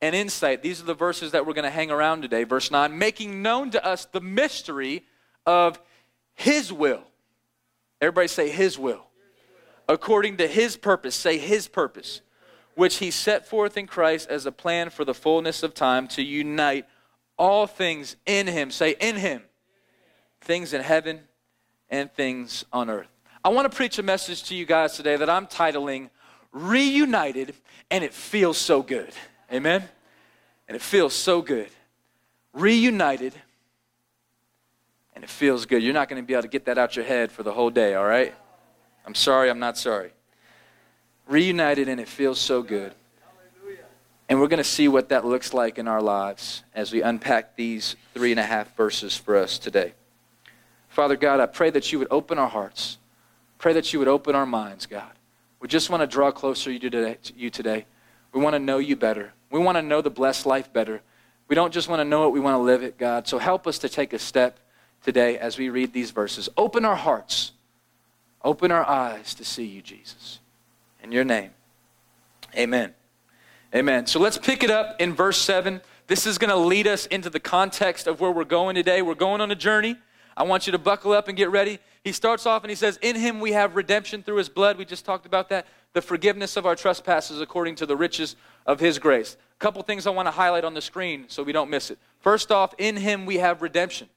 and 0.00 0.14
insight. 0.14 0.62
These 0.62 0.80
are 0.80 0.84
the 0.84 0.94
verses 0.94 1.32
that 1.32 1.46
we're 1.46 1.52
going 1.52 1.64
to 1.64 1.70
hang 1.70 1.90
around 1.90 2.22
today. 2.22 2.44
Verse 2.44 2.70
9, 2.70 2.96
making 2.96 3.42
known 3.42 3.70
to 3.72 3.84
us 3.84 4.04
the 4.06 4.20
mystery 4.20 5.04
of 5.44 5.80
His 6.34 6.72
will. 6.72 7.02
Everybody 8.00 8.28
say 8.28 8.48
His 8.50 8.78
will. 8.78 9.02
According 9.88 10.36
to 10.38 10.46
His 10.46 10.76
purpose, 10.76 11.14
say 11.14 11.38
His 11.38 11.68
purpose, 11.68 12.20
which 12.74 12.98
He 12.98 13.10
set 13.10 13.46
forth 13.46 13.76
in 13.76 13.86
Christ 13.86 14.28
as 14.28 14.46
a 14.46 14.52
plan 14.52 14.90
for 14.90 15.04
the 15.04 15.14
fullness 15.14 15.62
of 15.62 15.74
time 15.74 16.08
to 16.08 16.22
unite 16.22 16.86
all 17.36 17.66
things 17.66 18.16
in 18.26 18.46
Him. 18.46 18.70
Say 18.70 18.94
in 19.00 19.16
Him. 19.16 19.42
Things 20.40 20.72
in 20.72 20.82
heaven 20.82 21.20
and 21.90 22.12
things 22.12 22.64
on 22.72 22.90
earth. 22.90 23.15
I 23.46 23.48
want 23.50 23.70
to 23.70 23.76
preach 23.76 23.96
a 24.00 24.02
message 24.02 24.42
to 24.48 24.56
you 24.56 24.66
guys 24.66 24.96
today 24.96 25.14
that 25.14 25.30
I'm 25.30 25.46
titling 25.46 26.10
Reunited 26.50 27.54
and 27.92 28.02
It 28.02 28.12
Feels 28.12 28.58
So 28.58 28.82
Good. 28.82 29.12
Amen? 29.52 29.84
And 30.66 30.74
it 30.74 30.82
feels 30.82 31.14
so 31.14 31.42
good. 31.42 31.68
Reunited 32.52 33.34
and 35.14 35.22
it 35.22 35.30
feels 35.30 35.64
good. 35.64 35.80
You're 35.80 35.94
not 35.94 36.08
going 36.08 36.20
to 36.20 36.26
be 36.26 36.34
able 36.34 36.42
to 36.42 36.48
get 36.48 36.64
that 36.64 36.76
out 36.76 36.96
your 36.96 37.04
head 37.04 37.30
for 37.30 37.44
the 37.44 37.52
whole 37.52 37.70
day, 37.70 37.94
all 37.94 38.04
right? 38.04 38.34
I'm 39.06 39.14
sorry, 39.14 39.48
I'm 39.48 39.60
not 39.60 39.78
sorry. 39.78 40.10
Reunited 41.28 41.88
and 41.88 42.00
it 42.00 42.08
feels 42.08 42.40
so 42.40 42.64
good. 42.64 42.94
And 44.28 44.40
we're 44.40 44.48
going 44.48 44.58
to 44.58 44.64
see 44.64 44.88
what 44.88 45.10
that 45.10 45.24
looks 45.24 45.54
like 45.54 45.78
in 45.78 45.86
our 45.86 46.02
lives 46.02 46.64
as 46.74 46.92
we 46.92 47.00
unpack 47.00 47.54
these 47.54 47.94
three 48.12 48.32
and 48.32 48.40
a 48.40 48.44
half 48.44 48.76
verses 48.76 49.16
for 49.16 49.36
us 49.36 49.56
today. 49.56 49.92
Father 50.88 51.14
God, 51.14 51.38
I 51.38 51.46
pray 51.46 51.70
that 51.70 51.92
you 51.92 52.00
would 52.00 52.08
open 52.10 52.38
our 52.38 52.48
hearts. 52.48 52.98
Pray 53.58 53.72
that 53.72 53.92
you 53.92 53.98
would 53.98 54.08
open 54.08 54.34
our 54.34 54.46
minds, 54.46 54.86
God. 54.86 55.12
We 55.60 55.68
just 55.68 55.90
want 55.90 56.02
to 56.02 56.06
draw 56.06 56.30
closer 56.30 56.76
to 56.78 57.18
you 57.36 57.50
today. 57.50 57.86
We 58.32 58.40
want 58.40 58.54
to 58.54 58.58
know 58.58 58.78
you 58.78 58.96
better. 58.96 59.32
We 59.50 59.58
want 59.58 59.76
to 59.76 59.82
know 59.82 60.02
the 60.02 60.10
blessed 60.10 60.46
life 60.46 60.72
better. 60.72 61.00
We 61.48 61.54
don't 61.54 61.72
just 61.72 61.88
want 61.88 62.00
to 62.00 62.04
know 62.04 62.26
it, 62.26 62.30
we 62.30 62.40
want 62.40 62.54
to 62.54 62.62
live 62.62 62.82
it, 62.82 62.98
God. 62.98 63.28
So 63.28 63.38
help 63.38 63.66
us 63.66 63.78
to 63.78 63.88
take 63.88 64.12
a 64.12 64.18
step 64.18 64.58
today 65.02 65.38
as 65.38 65.58
we 65.58 65.68
read 65.68 65.92
these 65.92 66.10
verses. 66.10 66.48
Open 66.56 66.84
our 66.84 66.96
hearts, 66.96 67.52
open 68.42 68.72
our 68.72 68.84
eyes 68.84 69.34
to 69.34 69.44
see 69.44 69.64
you, 69.64 69.80
Jesus. 69.80 70.40
In 71.02 71.12
your 71.12 71.24
name, 71.24 71.50
amen. 72.56 72.94
Amen. 73.74 74.06
So 74.06 74.18
let's 74.18 74.38
pick 74.38 74.64
it 74.64 74.70
up 74.70 75.00
in 75.00 75.14
verse 75.14 75.38
7. 75.38 75.80
This 76.06 76.26
is 76.26 76.38
going 76.38 76.50
to 76.50 76.56
lead 76.56 76.86
us 76.86 77.06
into 77.06 77.30
the 77.30 77.40
context 77.40 78.06
of 78.06 78.20
where 78.20 78.30
we're 78.30 78.44
going 78.44 78.74
today. 78.74 79.02
We're 79.02 79.14
going 79.14 79.40
on 79.40 79.50
a 79.50 79.56
journey. 79.56 79.96
I 80.36 80.44
want 80.44 80.66
you 80.66 80.72
to 80.72 80.78
buckle 80.78 81.12
up 81.12 81.28
and 81.28 81.36
get 81.36 81.50
ready. 81.50 81.78
He 82.06 82.12
starts 82.12 82.46
off 82.46 82.62
and 82.62 82.70
he 82.70 82.76
says, 82.76 82.98
In 83.02 83.16
him 83.16 83.40
we 83.40 83.52
have 83.52 83.74
redemption 83.74 84.22
through 84.22 84.36
his 84.36 84.48
blood. 84.48 84.78
We 84.78 84.84
just 84.84 85.04
talked 85.04 85.26
about 85.26 85.48
that. 85.48 85.66
The 85.92 86.00
forgiveness 86.00 86.56
of 86.56 86.64
our 86.64 86.76
trespasses 86.76 87.40
according 87.40 87.74
to 87.76 87.86
the 87.86 87.96
riches 87.96 88.36
of 88.64 88.78
his 88.78 88.98
grace. 88.98 89.36
A 89.54 89.58
couple 89.58 89.82
things 89.82 90.06
I 90.06 90.10
want 90.10 90.26
to 90.26 90.32
highlight 90.32 90.64
on 90.64 90.74
the 90.74 90.80
screen 90.80 91.24
so 91.28 91.42
we 91.42 91.52
don't 91.52 91.68
miss 91.68 91.90
it. 91.90 91.98
First 92.20 92.52
off, 92.52 92.74
in 92.78 92.96
him 92.96 93.26
we 93.26 93.38
have 93.38 93.60
redemption 93.60 94.08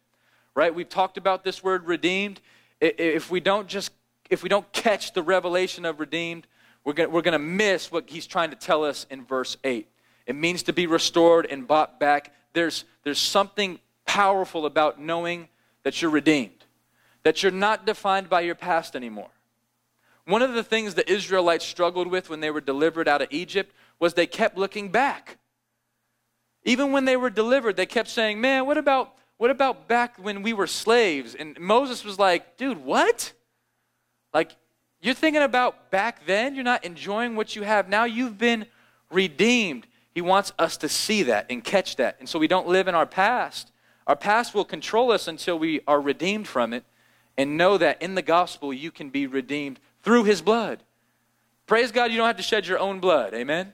right? 0.60 0.76
We've 0.76 0.90
talked 0.90 1.18
about 1.18 1.46
this 1.46 1.64
word 1.64 1.86
redeemed. 1.86 2.42
If 2.82 3.32
we 3.32 3.40
don't 3.40 3.68
just 3.68 3.94
if 4.30 4.44
we 4.44 4.50
don't 4.50 4.70
catch 4.74 5.14
the 5.14 5.24
revelation 5.24 5.86
of 5.86 6.02
redeemed, 6.02 6.48
we're 6.84 6.92
going 6.92 7.12
we're 7.12 7.22
to 7.22 7.40
miss 7.40 7.92
what 7.92 8.10
he's 8.10 8.28
trying 8.28 8.50
to 8.50 8.58
tell 8.58 8.84
us 8.84 9.06
in 9.10 9.24
verse 9.24 9.56
8. 9.64 9.88
It 10.28 10.36
means 10.36 10.64
to 10.64 10.74
be 10.74 10.86
restored 10.86 11.48
and 11.50 11.66
bought 11.66 12.00
back. 12.00 12.34
There's, 12.54 12.84
there's 13.04 13.20
something 13.20 13.80
powerful 14.06 14.66
about 14.66 15.00
knowing 15.00 15.48
that 15.84 16.02
you're 16.02 16.12
redeemed, 16.12 16.59
that 17.24 17.44
you're 17.44 17.52
not 17.52 17.86
defined 17.86 18.30
by 18.30 18.42
your 18.42 18.56
past 18.56 18.96
anymore. 18.96 19.30
One 20.26 20.42
of 20.42 20.54
the 20.54 20.64
things 20.64 20.94
the 20.94 21.12
Israelites 21.12 21.66
struggled 21.66 22.08
with 22.08 22.30
when 22.30 22.40
they 22.40 22.52
were 22.52 22.62
delivered 22.62 23.08
out 23.08 23.22
of 23.22 23.30
Egypt 23.32 23.74
was 24.00 24.14
they 24.14 24.28
kept 24.28 24.58
looking 24.58 24.90
back. 24.90 25.38
Even 26.64 26.92
when 26.92 27.06
they 27.06 27.18
were 27.18 27.30
delivered, 27.30 27.76
they 27.76 27.86
kept 27.86 28.10
saying, 28.10 28.40
Man, 28.40 28.66
what 28.66 28.78
about 28.78 29.16
what 29.40 29.52
about 29.52 29.88
back 29.88 30.18
when 30.18 30.44
we 30.44 30.52
were 30.52 30.68
slaves? 30.68 31.34
And 31.34 31.58
Moses 31.58 32.04
was 32.04 32.20
like, 32.20 32.58
dude, 32.58 32.84
what? 32.84 33.32
Like, 34.34 34.52
you're 35.02 35.14
thinking 35.14 35.42
about 35.42 35.90
back 35.92 36.26
then? 36.26 36.56
You're 36.56 36.66
not 36.66 36.84
enjoying 36.84 37.38
what 37.38 37.56
you 37.56 37.62
have 37.64 37.88
now? 37.88 38.04
You've 38.04 38.38
been 38.38 38.66
redeemed. 39.10 39.88
He 40.14 40.20
wants 40.20 40.52
us 40.60 40.76
to 40.78 40.90
see 40.90 41.24
that 41.24 41.46
and 41.50 41.64
catch 41.64 41.96
that. 41.96 42.18
And 42.20 42.28
so 42.28 42.38
we 42.38 42.50
don't 42.50 42.68
live 42.68 42.90
in 42.90 42.96
our 42.96 43.06
past. 43.06 43.72
Our 44.08 44.18
past 44.18 44.54
will 44.54 44.66
control 44.66 45.10
us 45.10 45.30
until 45.30 45.58
we 45.58 45.80
are 45.88 46.02
redeemed 46.02 46.46
from 46.46 46.74
it 46.74 46.84
and 47.40 47.56
know 47.56 47.78
that 47.78 48.02
in 48.02 48.16
the 48.16 48.22
gospel 48.22 48.74
you 48.74 48.92
can 48.92 49.10
be 49.10 49.26
redeemed 49.26 49.80
through 50.04 50.26
his 50.26 50.42
blood. 50.42 50.84
Praise 51.68 51.90
God, 51.90 52.12
you 52.12 52.18
don't 52.18 52.28
have 52.28 52.36
to 52.36 52.44
shed 52.44 52.68
your 52.68 52.80
own 52.80 53.00
blood. 53.00 53.34
Amen? 53.34 53.74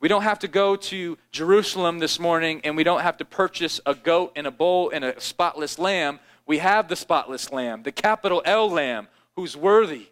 We 0.00 0.08
don't 0.08 0.22
have 0.22 0.40
to 0.40 0.48
go 0.48 0.76
to 0.76 1.16
Jerusalem 1.32 1.98
this 1.98 2.20
morning 2.20 2.60
and 2.64 2.76
we 2.76 2.84
don't 2.84 3.00
have 3.00 3.16
to 3.16 3.24
purchase 3.24 3.80
a 3.86 3.94
goat 3.94 4.32
and 4.36 4.46
a 4.46 4.50
bull 4.50 4.90
and 4.90 5.02
a 5.02 5.18
spotless 5.18 5.78
lamb. 5.78 6.20
We 6.44 6.58
have 6.58 6.88
the 6.88 6.94
spotless 6.94 7.50
lamb, 7.50 7.84
the 7.84 7.92
capital 7.92 8.42
L 8.44 8.68
lamb, 8.68 9.08
who's 9.34 9.56
worthy 9.56 10.08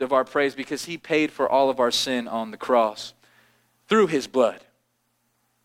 of 0.00 0.14
our 0.14 0.24
praise 0.24 0.54
because 0.54 0.86
he 0.86 0.96
paid 0.96 1.30
for 1.30 1.46
all 1.46 1.68
of 1.68 1.78
our 1.78 1.90
sin 1.90 2.26
on 2.26 2.52
the 2.52 2.56
cross 2.56 3.12
through 3.86 4.06
his 4.06 4.26
blood. 4.26 4.60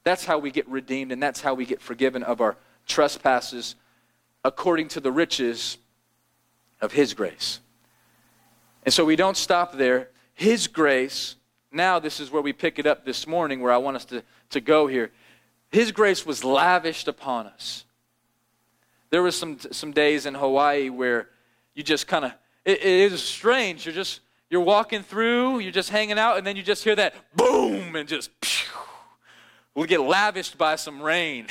That's 0.03 0.25
how 0.25 0.39
we 0.39 0.51
get 0.51 0.67
redeemed 0.67 1.13
and 1.13 1.23
that's 1.23 1.39
how 1.39 1.53
we 1.53 1.65
get 1.65 1.81
forgiven 1.81 2.21
of 2.21 2.41
our 2.41 2.57
trespasses 2.85 3.75
according 4.43 4.89
to 4.89 4.99
the 4.99 5.11
riches 5.11 5.77
of 6.81 6.91
his 6.91 7.13
grace. 7.13 7.59
And 8.83 8.93
so 8.93 9.03
we 9.05 9.15
don't 9.15 9.37
stop 9.37 9.73
there. 9.73 10.09
His 10.33 10.67
grace 10.67 11.35
now 11.71 11.99
this 11.99 12.19
is 12.19 12.31
where 12.31 12.41
we 12.41 12.53
pick 12.53 12.79
it 12.79 12.85
up 12.85 13.05
this 13.05 13.27
morning, 13.27 13.61
where 13.61 13.71
I 13.71 13.77
want 13.77 13.97
us 13.97 14.05
to, 14.05 14.23
to 14.51 14.61
go 14.61 14.87
here. 14.87 15.11
His 15.69 15.91
grace 15.91 16.25
was 16.25 16.43
lavished 16.43 17.07
upon 17.07 17.47
us. 17.47 17.85
There 19.09 19.21
was 19.21 19.37
some, 19.37 19.59
some 19.71 19.91
days 19.91 20.25
in 20.25 20.33
Hawaii 20.33 20.89
where 20.89 21.29
you 21.73 21.83
just 21.83 22.07
kind 22.07 22.25
of, 22.25 22.31
it, 22.65 22.79
it 22.79 23.11
is 23.11 23.21
strange. 23.21 23.85
You're 23.85 23.95
just, 23.95 24.21
you're 24.49 24.61
walking 24.61 25.03
through, 25.03 25.59
you're 25.59 25.71
just 25.71 25.89
hanging 25.89 26.17
out, 26.17 26.37
and 26.37 26.47
then 26.47 26.55
you 26.55 26.63
just 26.63 26.83
hear 26.83 26.95
that 26.95 27.13
boom 27.35 27.95
and 27.95 28.07
just, 28.07 28.31
we 29.75 29.87
get 29.87 30.01
lavished 30.01 30.57
by 30.57 30.75
some 30.75 31.01
rain. 31.01 31.47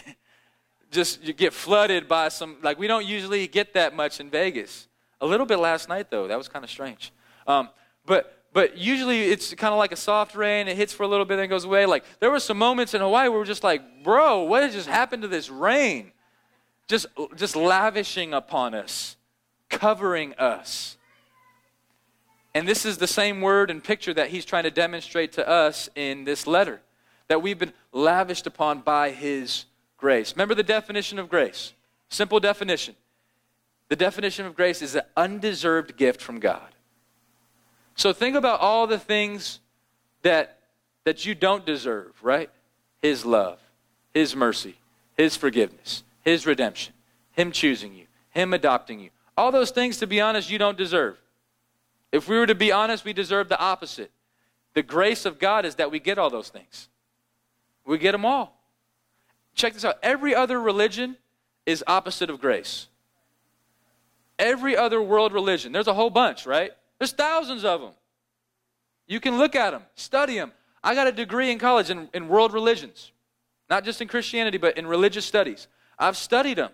just 0.90 1.22
you 1.22 1.32
get 1.32 1.52
flooded 1.52 2.08
by 2.08 2.28
some, 2.28 2.56
like 2.62 2.78
we 2.78 2.86
don't 2.86 3.06
usually 3.06 3.46
get 3.48 3.74
that 3.74 3.94
much 3.94 4.18
in 4.18 4.30
Vegas. 4.30 4.88
A 5.20 5.26
little 5.26 5.46
bit 5.46 5.58
last 5.58 5.88
night, 5.88 6.10
though. 6.10 6.28
That 6.28 6.38
was 6.38 6.48
kind 6.48 6.64
of 6.64 6.70
strange. 6.70 7.12
Um, 7.46 7.70
but 8.04 8.36
but 8.56 8.78
usually 8.78 9.24
it's 9.24 9.52
kind 9.52 9.74
of 9.74 9.78
like 9.78 9.92
a 9.92 9.96
soft 9.96 10.34
rain. 10.34 10.66
It 10.66 10.78
hits 10.78 10.90
for 10.90 11.02
a 11.02 11.06
little 11.06 11.26
bit 11.26 11.38
and 11.38 11.50
goes 11.50 11.64
away. 11.64 11.84
Like 11.84 12.04
there 12.20 12.30
were 12.30 12.40
some 12.40 12.56
moments 12.56 12.94
in 12.94 13.02
Hawaii 13.02 13.28
where 13.28 13.38
we're 13.38 13.44
just 13.44 13.62
like, 13.62 14.02
bro, 14.02 14.44
what 14.44 14.72
just 14.72 14.88
happened 14.88 15.20
to 15.22 15.28
this 15.28 15.50
rain? 15.50 16.12
Just, 16.88 17.04
just 17.34 17.54
lavishing 17.54 18.32
upon 18.32 18.74
us, 18.74 19.16
covering 19.68 20.32
us. 20.34 20.96
And 22.54 22.66
this 22.66 22.86
is 22.86 22.96
the 22.96 23.06
same 23.06 23.42
word 23.42 23.70
and 23.70 23.84
picture 23.84 24.14
that 24.14 24.30
he's 24.30 24.46
trying 24.46 24.62
to 24.62 24.70
demonstrate 24.70 25.32
to 25.32 25.46
us 25.46 25.90
in 25.94 26.24
this 26.24 26.46
letter 26.46 26.80
that 27.28 27.42
we've 27.42 27.58
been 27.58 27.74
lavished 27.92 28.46
upon 28.46 28.80
by 28.80 29.10
his 29.10 29.66
grace. 29.98 30.32
Remember 30.34 30.54
the 30.54 30.62
definition 30.62 31.18
of 31.18 31.28
grace? 31.28 31.74
Simple 32.08 32.40
definition. 32.40 32.96
The 33.88 33.96
definition 33.96 34.46
of 34.46 34.54
grace 34.54 34.82
is 34.82 34.94
an 34.94 35.02
undeserved 35.16 35.96
gift 35.96 36.20
from 36.20 36.40
God. 36.40 36.68
So 37.94 38.12
think 38.12 38.36
about 38.36 38.60
all 38.60 38.86
the 38.86 38.98
things 38.98 39.60
that, 40.22 40.58
that 41.04 41.24
you 41.24 41.34
don't 41.34 41.64
deserve, 41.64 42.12
right? 42.22 42.50
His 43.00 43.24
love, 43.24 43.58
His 44.12 44.34
mercy, 44.34 44.76
His 45.16 45.36
forgiveness, 45.36 46.02
His 46.22 46.46
redemption, 46.46 46.94
Him 47.32 47.52
choosing 47.52 47.94
you, 47.94 48.06
Him 48.30 48.52
adopting 48.52 49.00
you. 49.00 49.10
All 49.36 49.52
those 49.52 49.70
things, 49.70 49.98
to 49.98 50.06
be 50.06 50.20
honest, 50.20 50.50
you 50.50 50.58
don't 50.58 50.76
deserve. 50.76 51.16
If 52.12 52.28
we 52.28 52.38
were 52.38 52.46
to 52.46 52.54
be 52.54 52.72
honest, 52.72 53.04
we 53.04 53.12
deserve 53.12 53.48
the 53.48 53.58
opposite. 53.58 54.10
The 54.74 54.82
grace 54.82 55.24
of 55.24 55.38
God 55.38 55.64
is 55.64 55.76
that 55.76 55.90
we 55.90 56.00
get 56.00 56.18
all 56.18 56.30
those 56.30 56.48
things. 56.48 56.88
We 57.86 57.98
get 57.98 58.12
them 58.12 58.24
all. 58.24 58.58
Check 59.54 59.74
this 59.74 59.84
out. 59.84 59.96
Every 60.02 60.34
other 60.34 60.60
religion 60.60 61.16
is 61.64 61.82
opposite 61.86 62.28
of 62.28 62.40
grace. 62.40 62.88
Every 64.38 64.76
other 64.76 65.00
world 65.00 65.32
religion, 65.32 65.72
there's 65.72 65.86
a 65.86 65.94
whole 65.94 66.10
bunch, 66.10 66.46
right? 66.46 66.72
There's 66.98 67.12
thousands 67.12 67.64
of 67.64 67.80
them. 67.80 67.92
You 69.06 69.20
can 69.20 69.38
look 69.38 69.54
at 69.54 69.70
them, 69.70 69.82
study 69.94 70.34
them. 70.34 70.52
I 70.82 70.94
got 70.94 71.06
a 71.06 71.12
degree 71.12 71.50
in 71.50 71.58
college 71.58 71.90
in, 71.90 72.08
in 72.12 72.28
world 72.28 72.52
religions, 72.52 73.12
not 73.70 73.84
just 73.84 74.00
in 74.00 74.08
Christianity, 74.08 74.58
but 74.58 74.76
in 74.76 74.86
religious 74.86 75.24
studies. 75.24 75.68
I've 75.98 76.16
studied 76.16 76.58
them. 76.58 76.70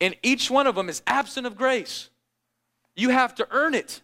And 0.00 0.16
each 0.22 0.50
one 0.50 0.66
of 0.66 0.74
them 0.74 0.88
is 0.88 1.02
absent 1.06 1.46
of 1.46 1.56
grace. 1.56 2.10
You 2.94 3.10
have 3.10 3.34
to 3.36 3.48
earn 3.50 3.74
it. 3.74 4.02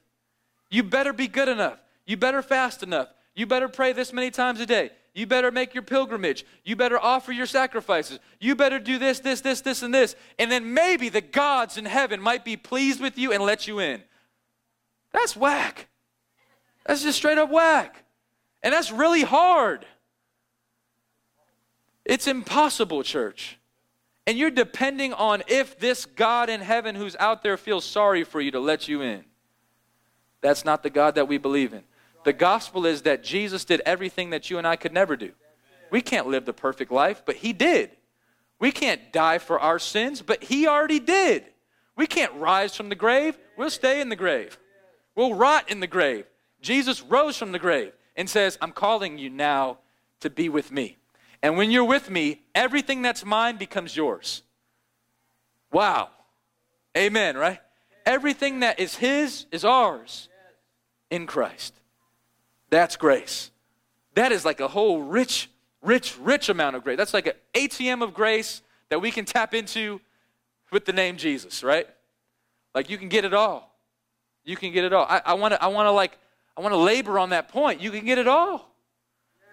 You 0.71 0.83
better 0.83 1.13
be 1.13 1.29
good 1.29 1.49
enough. 1.49 1.79
You 2.07 2.17
better 2.17 2.43
fast 2.43 2.83
enough. 2.83 3.09
You 3.35 3.47
better 3.47 3.69
pray 3.69 3.93
this 3.93 4.13
many 4.13 4.31
times 4.31 4.61
a 4.61 4.67
day. 4.67 4.91
You 5.15 5.27
better 5.27 5.51
make 5.51 5.75
your 5.75 5.83
pilgrimage. 5.83 6.47
You 6.65 6.75
better 6.75 6.99
offer 6.99 7.33
your 7.33 7.47
sacrifices. 7.47 8.19
You 8.41 8.55
better 8.57 8.79
do 8.79 8.99
this, 8.99 9.21
this, 9.21 9.43
this, 9.43 9.61
this, 9.61 9.83
and 9.83 9.93
this. 9.93 10.17
And 10.39 10.51
then 10.51 10.73
maybe 10.73 11.11
the 11.11 11.21
gods 11.21 11.77
in 11.77 11.85
heaven 11.85 12.21
might 12.21 12.45
be 12.45 12.57
pleased 12.57 13.01
with 13.01 13.19
you 13.19 13.33
and 13.33 13.43
let 13.43 13.67
you 13.67 13.79
in. 13.79 14.03
That's 15.13 15.37
whack. 15.37 15.89
That's 16.87 17.03
just 17.03 17.19
straight 17.19 17.37
up 17.37 17.51
whack. 17.51 18.05
And 18.63 18.73
that's 18.73 18.91
really 18.91 19.23
hard. 19.23 19.85
It's 22.05 22.27
impossible, 22.27 23.03
church. 23.03 23.59
And 24.27 24.39
you're 24.39 24.51
depending 24.51 25.13
on 25.13 25.43
if 25.47 25.79
this 25.79 26.07
God 26.07 26.49
in 26.49 26.61
heaven 26.61 26.95
who's 26.95 27.17
out 27.19 27.43
there 27.43 27.57
feels 27.57 27.85
sorry 27.85 28.25
for 28.25 28.41
you 28.41 28.51
to 28.53 28.61
let 28.61 28.89
you 28.89 29.03
in. 29.03 29.25
That's 30.41 30.65
not 30.65 30.83
the 30.83 30.91
God 30.91 31.17
that 31.17 31.29
we 31.29 31.39
believe 31.39 31.75
in. 31.75 31.83
The 32.25 32.33
gospel 32.33 32.87
is 32.87 33.03
that 33.03 33.25
Jesus 33.25 33.65
did 33.65 33.83
everything 33.85 34.31
that 34.31 34.51
you 34.51 34.59
and 34.59 34.67
I 34.67 34.77
could 34.77 34.93
never 34.93 35.17
do. 35.17 35.33
We 35.91 36.01
can't 36.01 36.29
live 36.29 36.45
the 36.45 36.53
perfect 36.53 36.91
life, 36.91 37.23
but 37.25 37.37
He 37.37 37.53
did. 37.53 37.91
We 38.59 38.73
can't 38.73 39.13
die 39.13 39.39
for 39.39 39.59
our 39.59 39.79
sins, 39.79 40.23
but 40.23 40.45
He 40.45 40.67
already 40.67 41.01
did. 41.01 41.45
We 41.97 42.07
can't 42.07 42.33
rise 42.35 42.77
from 42.77 42.89
the 42.89 42.95
grave. 42.95 43.37
We'll 43.57 43.71
stay 43.71 44.01
in 44.01 44.09
the 44.09 44.17
grave. 44.17 44.59
We'll 45.15 45.35
rot 45.35 45.71
in 45.71 45.81
the 45.81 45.87
grave. 45.87 46.25
Jesus 46.61 47.03
rose 47.03 47.37
from 47.37 47.53
the 47.53 47.59
grave 47.59 47.93
and 48.17 48.31
says, 48.31 48.57
I'm 48.63 48.73
calling 48.73 49.19
you 49.19 49.29
now 49.29 49.79
to 50.21 50.31
be 50.31 50.49
with 50.49 50.71
me. 50.71 50.97
And 51.43 51.57
when 51.57 51.71
you're 51.71 51.85
with 51.85 52.09
me, 52.09 52.43
everything 52.55 53.03
that's 53.03 53.25
mine 53.25 53.57
becomes 53.57 53.97
yours. 53.97 54.43
Wow. 55.73 56.11
Amen, 56.97 57.37
right? 57.37 57.61
Everything 58.07 58.61
that 58.61 58.79
is 58.79 58.97
His 58.97 59.47
is 59.51 59.65
ours 59.65 60.29
in 61.11 61.27
Christ. 61.27 61.75
That's 62.73 62.97
grace. 62.97 63.51
That 64.15 64.33
is 64.33 64.47
like 64.47 64.61
a 64.61 64.67
whole 64.67 65.03
rich, 65.03 65.51
rich, 65.83 66.17
rich 66.19 66.49
amount 66.49 66.75
of 66.75 66.83
grace. 66.83 66.97
That's 66.97 67.13
like 67.13 67.27
an 67.27 67.35
ATM 67.53 68.03
of 68.03 68.15
grace 68.15 68.63
that 68.89 68.99
we 68.99 69.11
can 69.11 69.27
tap 69.27 69.53
into 69.53 70.01
with 70.71 70.87
the 70.87 70.93
name 70.95 71.19
Jesus, 71.19 71.63
right? 71.63 71.87
Like 72.75 72.89
you 72.89 72.97
can 72.97 73.11
get 73.11 73.27
it 73.27 73.35
all. 73.35 73.77
You 74.43 74.57
can 74.57 74.73
get 74.73 74.85
it 74.85 74.95
all. 74.95 75.07
I 75.07 75.35
want 75.35 75.53
to, 75.53 75.63
I 75.63 75.67
want 75.67 75.87
to 75.87 75.91
like, 75.91 76.17
I 76.57 76.63
want 76.63 76.73
to 76.73 76.79
labor 76.79 77.19
on 77.19 77.29
that 77.29 77.51
point. 77.51 77.83
You 77.83 77.91
can 77.91 78.07
get 78.07 78.17
it 78.17 78.27
all. 78.27 78.75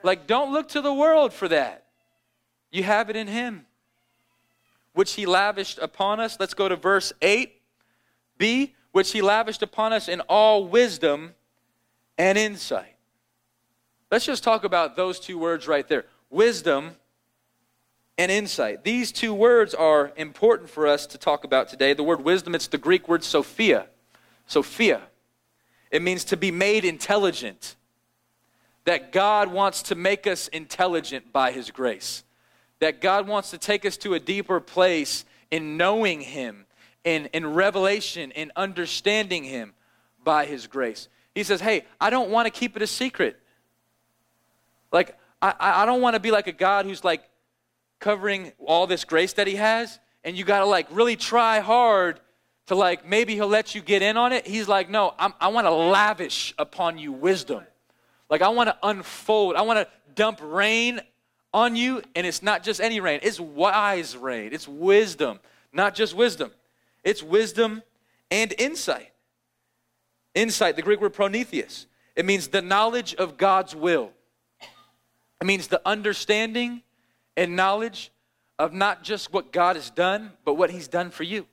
Like, 0.01 0.25
don't 0.25 0.53
look 0.53 0.69
to 0.69 0.79
the 0.81 0.93
world 0.93 1.33
for 1.33 1.49
that. 1.49 1.87
You 2.71 2.83
have 2.83 3.09
it 3.09 3.17
in 3.17 3.27
Him, 3.27 3.65
which 4.93 5.11
He 5.15 5.25
lavished 5.25 5.77
upon 5.79 6.21
us. 6.21 6.37
Let's 6.39 6.53
go 6.53 6.69
to 6.69 6.77
verse 6.77 7.11
8. 7.21 7.51
B, 8.37 8.75
which 8.93 9.11
He 9.11 9.21
lavished 9.21 9.61
upon 9.61 9.91
us 9.91 10.07
in 10.07 10.21
all 10.21 10.65
wisdom 10.65 11.33
and 12.17 12.37
insight. 12.37 12.95
Let's 14.11 14.25
just 14.25 14.43
talk 14.43 14.63
about 14.63 14.95
those 14.95 15.19
two 15.19 15.37
words 15.37 15.67
right 15.67 15.87
there 15.87 16.05
wisdom 16.29 16.91
and 18.17 18.31
insight. 18.31 18.83
These 18.83 19.11
two 19.11 19.33
words 19.33 19.73
are 19.73 20.11
important 20.15 20.69
for 20.69 20.87
us 20.87 21.05
to 21.07 21.17
talk 21.17 21.43
about 21.43 21.69
today. 21.69 21.93
The 21.93 22.03
word 22.03 22.23
wisdom, 22.23 22.53
it's 22.53 22.67
the 22.67 22.77
Greek 22.77 23.07
word 23.07 23.23
Sophia. 23.23 23.87
Sophia. 24.45 25.01
It 25.91 26.01
means 26.01 26.25
to 26.25 26.37
be 26.37 26.51
made 26.51 26.85
intelligent 26.85 27.75
that 28.85 29.11
God 29.11 29.51
wants 29.51 29.83
to 29.83 29.95
make 29.95 30.27
us 30.27 30.47
intelligent 30.49 31.31
by 31.31 31.51
His 31.51 31.71
grace, 31.71 32.23
that 32.79 33.01
God 33.01 33.27
wants 33.27 33.51
to 33.51 33.57
take 33.57 33.85
us 33.85 33.97
to 33.97 34.15
a 34.15 34.19
deeper 34.19 34.59
place 34.59 35.25
in 35.51 35.77
knowing 35.77 36.21
Him, 36.21 36.65
in, 37.03 37.27
in 37.27 37.53
revelation, 37.53 38.31
in 38.31 38.51
understanding 38.55 39.43
Him 39.43 39.73
by 40.23 40.45
His 40.45 40.67
grace. 40.67 41.07
He 41.35 41.43
says, 41.43 41.61
Hey, 41.61 41.85
I 42.01 42.09
don't 42.09 42.29
want 42.29 42.47
to 42.47 42.51
keep 42.51 42.75
it 42.75 42.81
a 42.81 42.87
secret. 42.87 43.39
Like, 44.91 45.17
I, 45.41 45.53
I 45.59 45.85
don't 45.85 46.01
want 46.01 46.15
to 46.15 46.19
be 46.19 46.31
like 46.31 46.47
a 46.47 46.51
God 46.51 46.85
who's 46.85 47.03
like 47.03 47.23
covering 47.99 48.51
all 48.65 48.87
this 48.87 49.03
grace 49.03 49.33
that 49.33 49.47
He 49.47 49.55
has, 49.55 49.99
and 50.23 50.37
you 50.37 50.43
got 50.43 50.59
to 50.59 50.65
like 50.65 50.87
really 50.91 51.15
try 51.15 51.59
hard 51.59 52.19
to 52.67 52.75
like 52.75 53.07
maybe 53.07 53.35
He'll 53.35 53.47
let 53.47 53.75
you 53.75 53.81
get 53.81 54.01
in 54.01 54.17
on 54.17 54.33
it. 54.33 54.47
He's 54.47 54.67
like, 54.67 54.89
No, 54.89 55.13
I'm, 55.17 55.33
I 55.39 55.49
want 55.49 55.65
to 55.65 55.71
lavish 55.71 56.53
upon 56.57 56.97
you 56.97 57.11
wisdom. 57.11 57.63
Like, 58.29 58.41
I 58.41 58.49
want 58.49 58.69
to 58.69 58.77
unfold, 58.83 59.55
I 59.55 59.63
want 59.63 59.79
to 59.79 59.87
dump 60.13 60.39
rain 60.43 61.01
on 61.53 61.75
you, 61.75 62.03
and 62.15 62.27
it's 62.27 62.43
not 62.43 62.63
just 62.63 62.79
any 62.79 62.99
rain, 62.99 63.19
it's 63.23 63.39
wise 63.39 64.15
rain, 64.15 64.53
it's 64.53 64.67
wisdom, 64.67 65.39
not 65.73 65.95
just 65.95 66.13
wisdom. 66.13 66.51
It's 67.03 67.23
wisdom 67.23 67.81
and 68.29 68.53
insight. 68.57 69.11
Insight, 70.35 70.75
the 70.75 70.81
Greek 70.81 71.01
word 71.01 71.13
pronetheus, 71.13 71.85
it 72.15 72.25
means 72.25 72.49
the 72.49 72.61
knowledge 72.61 73.15
of 73.15 73.37
God's 73.37 73.75
will. 73.75 74.11
It 75.41 75.45
means 75.45 75.67
the 75.67 75.81
understanding 75.85 76.83
and 77.37 77.55
knowledge 77.55 78.11
of 78.57 78.73
not 78.73 79.03
just 79.03 79.31
what 79.31 79.51
God 79.51 79.75
has 79.75 79.89
done, 79.89 80.31
but 80.43 80.55
what 80.55 80.69
He's 80.69 80.87
done 80.87 81.11
for 81.11 81.23
you. 81.23 81.47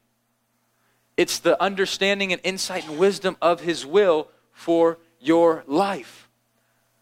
It's 1.17 1.39
the 1.39 1.61
understanding 1.63 2.33
and 2.33 2.41
insight 2.45 2.89
and 2.89 2.99
wisdom 2.99 3.37
of 3.41 3.61
His 3.61 3.87
will 3.87 4.29
for 4.53 4.99
your 5.21 5.65
life. 5.67 6.29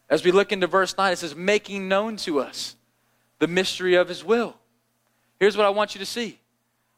As 0.09 0.23
we 0.23 0.31
look 0.31 0.51
into 0.51 0.67
verse 0.67 0.95
9, 0.97 1.13
it 1.13 1.17
says, 1.17 1.35
making 1.35 1.87
known 1.87 2.17
to 2.17 2.39
us 2.39 2.75
the 3.39 3.47
mystery 3.47 3.95
of 3.95 4.07
his 4.07 4.23
will. 4.23 4.55
Here's 5.39 5.57
what 5.57 5.65
I 5.65 5.69
want 5.69 5.95
you 5.95 5.99
to 5.99 6.05
see, 6.05 6.39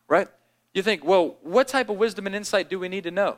right? 0.07 0.27
You 0.73 0.83
think, 0.83 1.03
well, 1.03 1.37
what 1.41 1.67
type 1.67 1.89
of 1.89 1.97
wisdom 1.97 2.27
and 2.27 2.35
insight 2.35 2.69
do 2.69 2.79
we 2.79 2.89
need 2.89 3.05
to 3.05 3.11
know? 3.11 3.37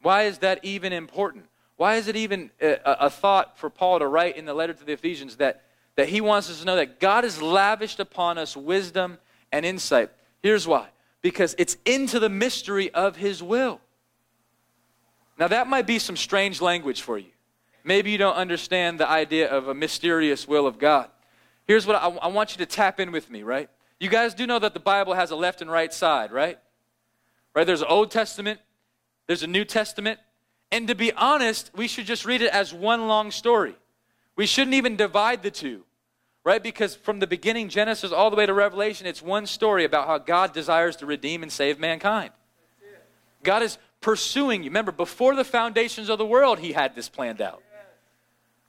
Why 0.00 0.22
is 0.22 0.38
that 0.38 0.64
even 0.64 0.92
important? 0.92 1.46
Why 1.76 1.96
is 1.96 2.08
it 2.08 2.16
even 2.16 2.50
a, 2.60 2.78
a 2.84 3.10
thought 3.10 3.58
for 3.58 3.68
Paul 3.68 3.98
to 3.98 4.06
write 4.06 4.36
in 4.36 4.44
the 4.44 4.54
letter 4.54 4.72
to 4.72 4.84
the 4.84 4.92
Ephesians 4.92 5.36
that, 5.36 5.62
that 6.00 6.08
he 6.08 6.22
wants 6.22 6.48
us 6.48 6.60
to 6.60 6.64
know 6.64 6.76
that 6.76 6.98
God 6.98 7.24
has 7.24 7.42
lavished 7.42 8.00
upon 8.00 8.38
us 8.38 8.56
wisdom 8.56 9.18
and 9.52 9.66
insight? 9.66 10.10
Here's 10.42 10.66
why 10.66 10.88
because 11.22 11.54
it's 11.58 11.76
into 11.84 12.18
the 12.18 12.30
mystery 12.30 12.90
of 12.94 13.16
his 13.16 13.42
will. 13.42 13.78
Now, 15.38 15.48
that 15.48 15.66
might 15.66 15.86
be 15.86 15.98
some 15.98 16.16
strange 16.16 16.62
language 16.62 17.02
for 17.02 17.18
you. 17.18 17.30
Maybe 17.84 18.10
you 18.10 18.16
don't 18.16 18.36
understand 18.36 18.98
the 18.98 19.08
idea 19.08 19.50
of 19.50 19.68
a 19.68 19.74
mysterious 19.74 20.48
will 20.48 20.66
of 20.66 20.78
God. 20.78 21.10
Here's 21.66 21.86
what 21.86 21.96
I, 21.96 22.08
I 22.08 22.28
want 22.28 22.52
you 22.52 22.58
to 22.58 22.66
tap 22.66 23.00
in 23.00 23.12
with 23.12 23.30
me, 23.30 23.42
right? 23.42 23.68
You 23.98 24.08
guys 24.08 24.32
do 24.32 24.46
know 24.46 24.58
that 24.58 24.72
the 24.72 24.80
Bible 24.80 25.12
has 25.12 25.30
a 25.30 25.36
left 25.36 25.60
and 25.60 25.70
right 25.70 25.92
side, 25.92 26.32
right? 26.32 26.58
Right? 27.54 27.66
There's 27.66 27.82
an 27.82 27.88
Old 27.88 28.10
Testament, 28.10 28.60
there's 29.26 29.42
a 29.42 29.46
New 29.46 29.66
Testament. 29.66 30.18
And 30.72 30.88
to 30.88 30.94
be 30.94 31.12
honest, 31.12 31.70
we 31.74 31.88
should 31.88 32.06
just 32.06 32.24
read 32.24 32.42
it 32.42 32.50
as 32.50 32.72
one 32.72 33.08
long 33.08 33.30
story. 33.30 33.74
We 34.36 34.46
shouldn't 34.46 34.74
even 34.74 34.96
divide 34.96 35.42
the 35.42 35.50
two, 35.50 35.84
right? 36.44 36.62
Because 36.62 36.94
from 36.94 37.18
the 37.18 37.26
beginning, 37.26 37.68
Genesis, 37.68 38.12
all 38.12 38.30
the 38.30 38.36
way 38.36 38.46
to 38.46 38.54
Revelation, 38.54 39.06
it's 39.06 39.22
one 39.22 39.46
story 39.46 39.84
about 39.84 40.06
how 40.06 40.18
God 40.18 40.52
desires 40.52 40.96
to 40.96 41.06
redeem 41.06 41.42
and 41.42 41.52
save 41.52 41.78
mankind. 41.78 42.30
God 43.42 43.62
is 43.62 43.78
pursuing 44.00 44.62
you. 44.62 44.70
Remember, 44.70 44.92
before 44.92 45.34
the 45.34 45.44
foundations 45.44 46.08
of 46.08 46.18
the 46.18 46.26
world, 46.26 46.58
He 46.58 46.72
had 46.72 46.94
this 46.94 47.08
planned 47.08 47.40
out. 47.40 47.62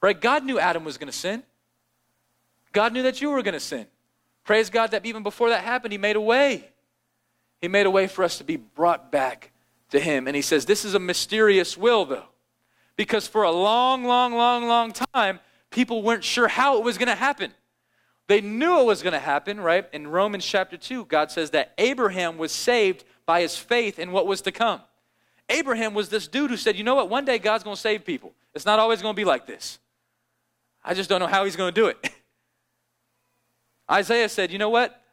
Right? 0.01 0.19
God 0.19 0.43
knew 0.43 0.59
Adam 0.59 0.83
was 0.83 0.97
going 0.97 1.11
to 1.11 1.17
sin. 1.17 1.43
God 2.71 2.93
knew 2.93 3.03
that 3.03 3.21
you 3.21 3.29
were 3.29 3.43
going 3.43 3.53
to 3.53 3.59
sin. 3.59 3.85
Praise 4.43 4.69
God 4.69 4.91
that 4.91 5.05
even 5.05 5.23
before 5.23 5.49
that 5.49 5.63
happened, 5.63 5.91
He 5.91 5.97
made 5.97 6.15
a 6.15 6.21
way. 6.21 6.69
He 7.61 7.67
made 7.67 7.85
a 7.85 7.91
way 7.91 8.07
for 8.07 8.23
us 8.23 8.39
to 8.39 8.43
be 8.43 8.55
brought 8.55 9.11
back 9.11 9.51
to 9.91 9.99
Him. 9.99 10.27
And 10.27 10.35
He 10.35 10.41
says, 10.41 10.65
This 10.65 10.83
is 10.83 10.95
a 10.95 10.99
mysterious 10.99 11.77
will, 11.77 12.05
though. 12.05 12.25
Because 12.95 13.27
for 13.27 13.43
a 13.43 13.51
long, 13.51 14.03
long, 14.03 14.33
long, 14.33 14.67
long 14.67 14.91
time, 15.13 15.39
people 15.69 16.01
weren't 16.01 16.23
sure 16.23 16.47
how 16.47 16.77
it 16.77 16.83
was 16.83 16.97
going 16.97 17.07
to 17.07 17.15
happen. 17.15 17.53
They 18.31 18.39
knew 18.39 18.79
it 18.79 18.85
was 18.85 19.03
going 19.03 19.11
to 19.11 19.19
happen, 19.19 19.59
right? 19.59 19.85
In 19.91 20.07
Romans 20.07 20.45
chapter 20.45 20.77
2, 20.77 21.03
God 21.03 21.31
says 21.31 21.49
that 21.49 21.73
Abraham 21.77 22.37
was 22.37 22.53
saved 22.53 23.03
by 23.25 23.41
his 23.41 23.57
faith 23.57 23.99
in 23.99 24.13
what 24.13 24.25
was 24.25 24.39
to 24.43 24.53
come. 24.53 24.79
Abraham 25.49 25.93
was 25.93 26.07
this 26.07 26.29
dude 26.29 26.49
who 26.49 26.55
said, 26.55 26.77
You 26.77 26.85
know 26.85 26.95
what? 26.95 27.09
One 27.09 27.25
day 27.25 27.39
God's 27.39 27.65
going 27.65 27.75
to 27.75 27.81
save 27.81 28.05
people. 28.05 28.31
It's 28.53 28.65
not 28.65 28.79
always 28.79 29.01
going 29.01 29.13
to 29.13 29.19
be 29.19 29.25
like 29.25 29.47
this. 29.47 29.79
I 30.81 30.93
just 30.93 31.09
don't 31.09 31.19
know 31.19 31.27
how 31.27 31.43
he's 31.43 31.57
going 31.57 31.73
to 31.73 31.81
do 31.81 31.87
it. 31.87 32.09
Isaiah 33.91 34.29
said, 34.29 34.49
You 34.49 34.59
know 34.59 34.69
what? 34.69 35.03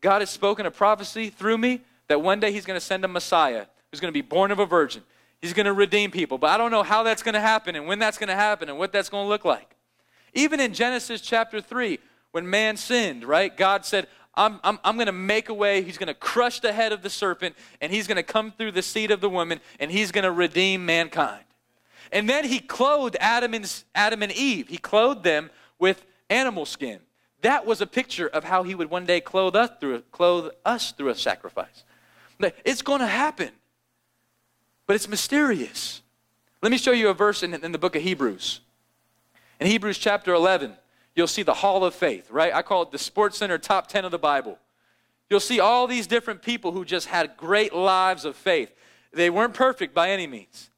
God 0.00 0.20
has 0.20 0.30
spoken 0.30 0.66
a 0.66 0.72
prophecy 0.72 1.30
through 1.30 1.58
me 1.58 1.80
that 2.08 2.22
one 2.22 2.40
day 2.40 2.50
he's 2.50 2.64
going 2.64 2.76
to 2.76 2.84
send 2.84 3.04
a 3.04 3.08
Messiah 3.08 3.66
who's 3.92 4.00
going 4.00 4.12
to 4.12 4.20
be 4.20 4.20
born 4.20 4.50
of 4.50 4.58
a 4.58 4.66
virgin. 4.66 5.04
He's 5.40 5.52
going 5.52 5.66
to 5.66 5.72
redeem 5.72 6.10
people. 6.10 6.38
But 6.38 6.50
I 6.50 6.58
don't 6.58 6.72
know 6.72 6.82
how 6.82 7.04
that's 7.04 7.22
going 7.22 7.34
to 7.34 7.40
happen 7.40 7.76
and 7.76 7.86
when 7.86 8.00
that's 8.00 8.18
going 8.18 8.30
to 8.30 8.34
happen 8.34 8.68
and 8.68 8.78
what 8.78 8.90
that's 8.90 9.10
going 9.10 9.26
to 9.26 9.28
look 9.28 9.44
like. 9.44 9.76
Even 10.32 10.58
in 10.58 10.74
Genesis 10.74 11.20
chapter 11.20 11.60
3, 11.60 12.00
when 12.34 12.50
man 12.50 12.76
sinned, 12.76 13.24
right? 13.24 13.56
God 13.56 13.84
said, 13.84 14.08
I'm, 14.34 14.58
I'm, 14.64 14.80
I'm 14.82 14.96
going 14.96 15.06
to 15.06 15.12
make 15.12 15.50
a 15.50 15.54
way. 15.54 15.82
He's 15.82 15.98
going 15.98 16.08
to 16.08 16.14
crush 16.14 16.58
the 16.58 16.72
head 16.72 16.90
of 16.90 17.00
the 17.00 17.08
serpent, 17.08 17.54
and 17.80 17.92
he's 17.92 18.08
going 18.08 18.16
to 18.16 18.24
come 18.24 18.50
through 18.50 18.72
the 18.72 18.82
seed 18.82 19.12
of 19.12 19.20
the 19.20 19.30
woman, 19.30 19.60
and 19.78 19.88
he's 19.88 20.10
going 20.10 20.24
to 20.24 20.32
redeem 20.32 20.84
mankind. 20.84 21.44
And 22.10 22.28
then 22.28 22.44
he 22.44 22.58
clothed 22.58 23.16
Adam 23.20 23.54
and, 23.54 23.84
Adam 23.94 24.20
and 24.20 24.32
Eve. 24.32 24.66
He 24.66 24.78
clothed 24.78 25.22
them 25.22 25.48
with 25.78 26.04
animal 26.28 26.66
skin. 26.66 26.98
That 27.42 27.66
was 27.66 27.80
a 27.80 27.86
picture 27.86 28.26
of 28.26 28.42
how 28.42 28.64
he 28.64 28.74
would 28.74 28.90
one 28.90 29.06
day 29.06 29.20
clothe 29.20 29.54
us 29.54 29.70
through 29.78 30.00
clothe 30.10 30.50
us 30.64 30.90
through 30.90 31.10
a 31.10 31.14
sacrifice. 31.14 31.84
It's 32.64 32.82
going 32.82 33.00
to 33.00 33.06
happen, 33.06 33.50
but 34.88 34.96
it's 34.96 35.06
mysterious. 35.06 36.02
Let 36.62 36.72
me 36.72 36.78
show 36.78 36.90
you 36.90 37.10
a 37.10 37.14
verse 37.14 37.44
in, 37.44 37.54
in 37.54 37.70
the 37.70 37.78
book 37.78 37.94
of 37.94 38.02
Hebrews. 38.02 38.60
In 39.60 39.68
Hebrews 39.68 39.98
chapter 39.98 40.34
11, 40.34 40.74
you'll 41.14 41.26
see 41.26 41.42
the 41.42 41.54
Hall 41.54 41.84
of 41.84 41.94
Faith, 41.94 42.30
right? 42.30 42.54
I 42.54 42.62
call 42.62 42.82
it 42.82 42.90
the 42.90 42.98
Sports 42.98 43.38
Center 43.38 43.58
top 43.58 43.86
10 43.86 44.04
of 44.04 44.10
the 44.10 44.18
Bible. 44.18 44.58
You'll 45.30 45.40
see 45.40 45.60
all 45.60 45.86
these 45.86 46.06
different 46.06 46.42
people 46.42 46.72
who 46.72 46.84
just 46.84 47.06
had 47.06 47.36
great 47.36 47.74
lives 47.74 48.24
of 48.24 48.36
faith. 48.36 48.70
They 49.12 49.30
weren't 49.30 49.54
perfect 49.54 49.94
by 49.94 50.10
any 50.10 50.26
means. 50.26 50.70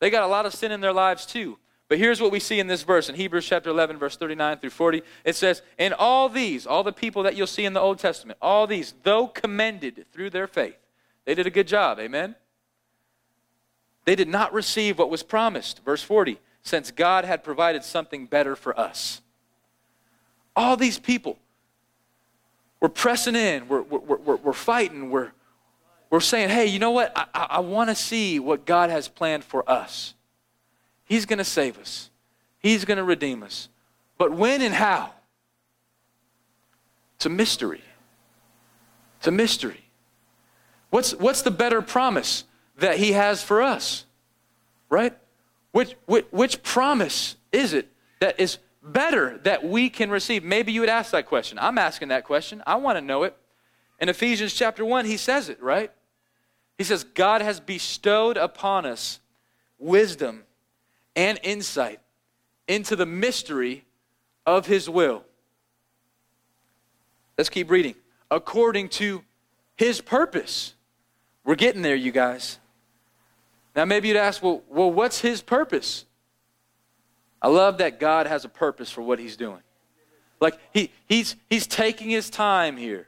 They 0.00 0.10
got 0.10 0.22
a 0.22 0.26
lot 0.26 0.46
of 0.46 0.54
sin 0.54 0.72
in 0.72 0.80
their 0.80 0.92
lives 0.92 1.26
too. 1.26 1.58
But 1.88 1.98
here's 1.98 2.20
what 2.20 2.32
we 2.32 2.40
see 2.40 2.58
in 2.58 2.68
this 2.68 2.84
verse 2.84 3.08
in 3.08 3.14
Hebrews 3.14 3.46
chapter 3.46 3.68
11, 3.68 3.98
verse 3.98 4.16
39 4.16 4.58
through 4.58 4.70
40. 4.70 5.02
It 5.24 5.36
says, 5.36 5.62
And 5.78 5.92
all 5.92 6.28
these, 6.28 6.66
all 6.66 6.82
the 6.82 6.92
people 6.92 7.22
that 7.24 7.36
you'll 7.36 7.46
see 7.46 7.64
in 7.64 7.74
the 7.74 7.80
Old 7.80 7.98
Testament, 7.98 8.38
all 8.40 8.66
these, 8.66 8.94
though 9.02 9.26
commended 9.26 10.06
through 10.12 10.30
their 10.30 10.46
faith, 10.46 10.78
they 11.24 11.34
did 11.34 11.46
a 11.46 11.50
good 11.50 11.68
job. 11.68 11.98
Amen? 12.00 12.34
They 14.04 14.16
did 14.16 14.28
not 14.28 14.52
receive 14.52 14.98
what 14.98 15.10
was 15.10 15.22
promised. 15.22 15.84
Verse 15.84 16.02
40, 16.02 16.40
since 16.62 16.90
God 16.90 17.24
had 17.24 17.44
provided 17.44 17.84
something 17.84 18.26
better 18.26 18.56
for 18.56 18.78
us. 18.78 19.21
All 20.54 20.76
these 20.76 20.98
people, 20.98 21.38
we're 22.80 22.88
pressing 22.88 23.36
in, 23.36 23.68
we're, 23.68 23.82
we're, 23.82 24.16
we're, 24.16 24.36
we're 24.36 24.52
fighting, 24.52 25.10
we're, 25.10 25.32
we're 26.10 26.20
saying, 26.20 26.50
hey, 26.50 26.66
you 26.66 26.78
know 26.78 26.90
what? 26.90 27.12
I, 27.16 27.26
I, 27.32 27.46
I 27.50 27.60
want 27.60 27.88
to 27.88 27.94
see 27.94 28.38
what 28.38 28.66
God 28.66 28.90
has 28.90 29.08
planned 29.08 29.44
for 29.44 29.68
us. 29.70 30.14
He's 31.04 31.26
going 31.26 31.38
to 31.38 31.44
save 31.44 31.78
us, 31.78 32.10
He's 32.58 32.84
going 32.84 32.98
to 32.98 33.04
redeem 33.04 33.42
us. 33.42 33.68
But 34.18 34.32
when 34.32 34.62
and 34.62 34.74
how? 34.74 35.12
It's 37.16 37.26
a 37.26 37.30
mystery. 37.30 37.82
It's 39.18 39.28
a 39.28 39.30
mystery. 39.30 39.84
What's, 40.90 41.12
what's 41.14 41.42
the 41.42 41.50
better 41.50 41.80
promise 41.80 42.44
that 42.78 42.98
He 42.98 43.12
has 43.12 43.42
for 43.42 43.62
us? 43.62 44.04
Right? 44.90 45.16
Which, 45.70 45.94
which, 46.06 46.26
which 46.30 46.62
promise 46.62 47.36
is 47.52 47.72
it 47.72 47.90
that 48.20 48.38
is 48.38 48.58
better 48.82 49.38
that 49.44 49.64
we 49.64 49.88
can 49.88 50.10
receive? 50.10 50.44
Maybe 50.44 50.72
you 50.72 50.80
would 50.80 50.88
ask 50.88 51.12
that 51.12 51.26
question. 51.26 51.58
I'm 51.60 51.78
asking 51.78 52.08
that 52.08 52.24
question. 52.24 52.62
I 52.66 52.76
want 52.76 52.96
to 52.98 53.00
know 53.00 53.22
it. 53.22 53.36
In 54.00 54.08
Ephesians 54.08 54.52
chapter 54.52 54.84
1, 54.84 55.04
he 55.04 55.16
says 55.16 55.48
it, 55.48 55.62
right? 55.62 55.90
He 56.78 56.84
says, 56.84 57.04
God 57.04 57.42
has 57.42 57.60
bestowed 57.60 58.36
upon 58.36 58.86
us 58.86 59.20
wisdom 59.78 60.44
and 61.14 61.38
insight 61.42 62.00
into 62.66 62.96
the 62.96 63.06
mystery 63.06 63.84
of 64.46 64.66
his 64.66 64.88
will. 64.88 65.24
Let's 67.38 67.50
keep 67.50 67.70
reading. 67.70 67.94
According 68.30 68.88
to 68.90 69.22
his 69.76 70.00
purpose. 70.00 70.74
We're 71.44 71.54
getting 71.54 71.82
there, 71.82 71.96
you 71.96 72.12
guys. 72.12 72.58
Now, 73.74 73.84
maybe 73.84 74.08
you'd 74.08 74.16
ask, 74.16 74.42
well, 74.42 74.62
well, 74.68 74.90
what's 74.90 75.20
his 75.20 75.42
purpose? 75.42 76.04
I 77.42 77.48
love 77.48 77.78
that 77.78 77.98
God 77.98 78.26
has 78.26 78.44
a 78.44 78.48
purpose 78.48 78.90
for 78.90 79.02
what 79.02 79.18
he's 79.18 79.36
doing. 79.36 79.60
Like, 80.40 80.58
he, 80.72 80.90
he's, 81.06 81.36
he's 81.50 81.66
taking 81.66 82.08
his 82.08 82.30
time 82.30 82.76
here. 82.76 83.06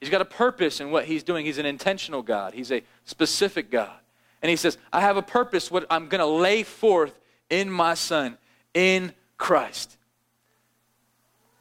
He's 0.00 0.08
got 0.08 0.20
a 0.20 0.26
purpose 0.26 0.80
in 0.80 0.90
what 0.90 1.04
he's 1.04 1.22
doing. 1.22 1.44
He's 1.44 1.58
an 1.58 1.66
intentional 1.66 2.22
God, 2.22 2.54
he's 2.54 2.70
a 2.70 2.82
specific 3.04 3.70
God. 3.70 3.92
And 4.40 4.50
he 4.50 4.56
says, 4.56 4.76
I 4.92 5.00
have 5.00 5.16
a 5.16 5.22
purpose, 5.22 5.70
what 5.70 5.86
I'm 5.88 6.08
going 6.08 6.20
to 6.20 6.26
lay 6.26 6.62
forth 6.62 7.18
in 7.48 7.70
my 7.70 7.94
Son, 7.94 8.36
in 8.74 9.14
Christ. 9.38 9.96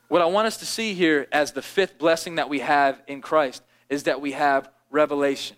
What 0.10 0.22
I 0.22 0.26
want 0.26 0.48
us 0.48 0.58
to 0.58 0.66
see 0.66 0.94
here 0.94 1.28
as 1.32 1.54
the 1.54 1.62
fifth 1.62 1.98
blessing 1.98 2.36
that 2.36 2.50
we 2.50 2.60
have 2.60 3.02
in 3.08 3.22
Christ 3.22 3.64
is 3.90 4.04
that 4.04 4.22
we 4.22 4.34
have 4.34 4.70
revelation. 4.92 5.56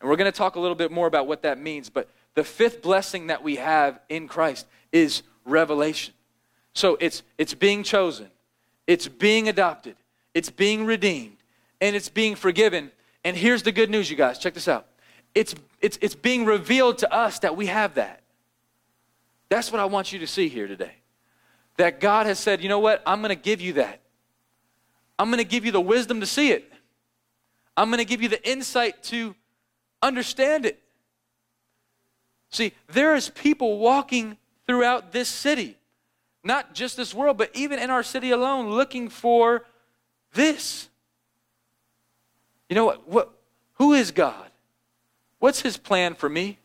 And 0.00 0.10
we're 0.10 0.16
going 0.16 0.30
to 0.30 0.36
talk 0.36 0.56
a 0.56 0.60
little 0.60 0.74
bit 0.74 0.90
more 0.90 1.06
about 1.06 1.26
what 1.26 1.42
that 1.42 1.58
means, 1.58 1.88
but 1.88 2.10
the 2.34 2.44
fifth 2.44 2.82
blessing 2.82 3.28
that 3.28 3.42
we 3.42 3.56
have 3.56 4.00
in 4.08 4.28
Christ 4.28 4.66
is 4.96 5.22
revelation. 5.44 6.14
So 6.72 6.96
it's, 7.00 7.22
it's 7.36 7.54
being 7.54 7.82
chosen, 7.82 8.28
it's 8.86 9.08
being 9.08 9.48
adopted, 9.48 9.96
it's 10.34 10.50
being 10.50 10.86
redeemed, 10.86 11.36
and 11.80 11.94
it's 11.94 12.08
being 12.08 12.34
forgiven. 12.34 12.90
And 13.24 13.36
here's 13.36 13.62
the 13.62 13.72
good 13.72 13.90
news, 13.90 14.10
you 14.10 14.16
guys. 14.16 14.38
Check 14.38 14.54
this 14.54 14.68
out. 14.68 14.86
It's, 15.34 15.54
it's, 15.80 15.98
it's 16.00 16.14
being 16.14 16.44
revealed 16.44 16.98
to 16.98 17.12
us 17.12 17.40
that 17.40 17.56
we 17.56 17.66
have 17.66 17.94
that. 17.94 18.22
That's 19.48 19.70
what 19.70 19.80
I 19.80 19.84
want 19.84 20.12
you 20.12 20.20
to 20.20 20.26
see 20.26 20.48
here 20.48 20.66
today. 20.66 20.94
That 21.76 22.00
God 22.00 22.26
has 22.26 22.38
said, 22.38 22.62
you 22.62 22.68
know 22.68 22.78
what? 22.78 23.02
I'm 23.04 23.20
going 23.20 23.36
to 23.36 23.42
give 23.42 23.60
you 23.60 23.74
that. 23.74 24.00
I'm 25.18 25.28
going 25.28 25.42
to 25.42 25.48
give 25.48 25.66
you 25.66 25.72
the 25.72 25.80
wisdom 25.80 26.20
to 26.20 26.26
see 26.26 26.52
it. 26.52 26.72
I'm 27.76 27.90
going 27.90 27.98
to 27.98 28.06
give 28.06 28.22
you 28.22 28.28
the 28.28 28.48
insight 28.48 29.02
to 29.04 29.34
understand 30.02 30.64
it. 30.64 30.82
See, 32.50 32.72
there 32.88 33.14
is 33.14 33.28
people 33.28 33.78
walking 33.78 34.38
throughout 34.66 35.12
this 35.12 35.28
city, 35.28 35.76
not 36.44 36.74
just 36.74 36.96
this 36.96 37.14
world, 37.14 37.38
but 37.38 37.50
even 37.54 37.78
in 37.78 37.90
our 37.90 38.02
city 38.02 38.30
alone, 38.30 38.70
looking 38.70 39.08
for 39.08 39.64
this. 40.32 40.88
You 42.68 42.76
know 42.76 42.84
what? 42.84 43.08
what 43.08 43.32
who 43.74 43.92
is 43.92 44.10
God? 44.10 44.50
What's 45.38 45.60
his 45.60 45.76
plan 45.76 46.14
for 46.14 46.28
me? 46.28 46.58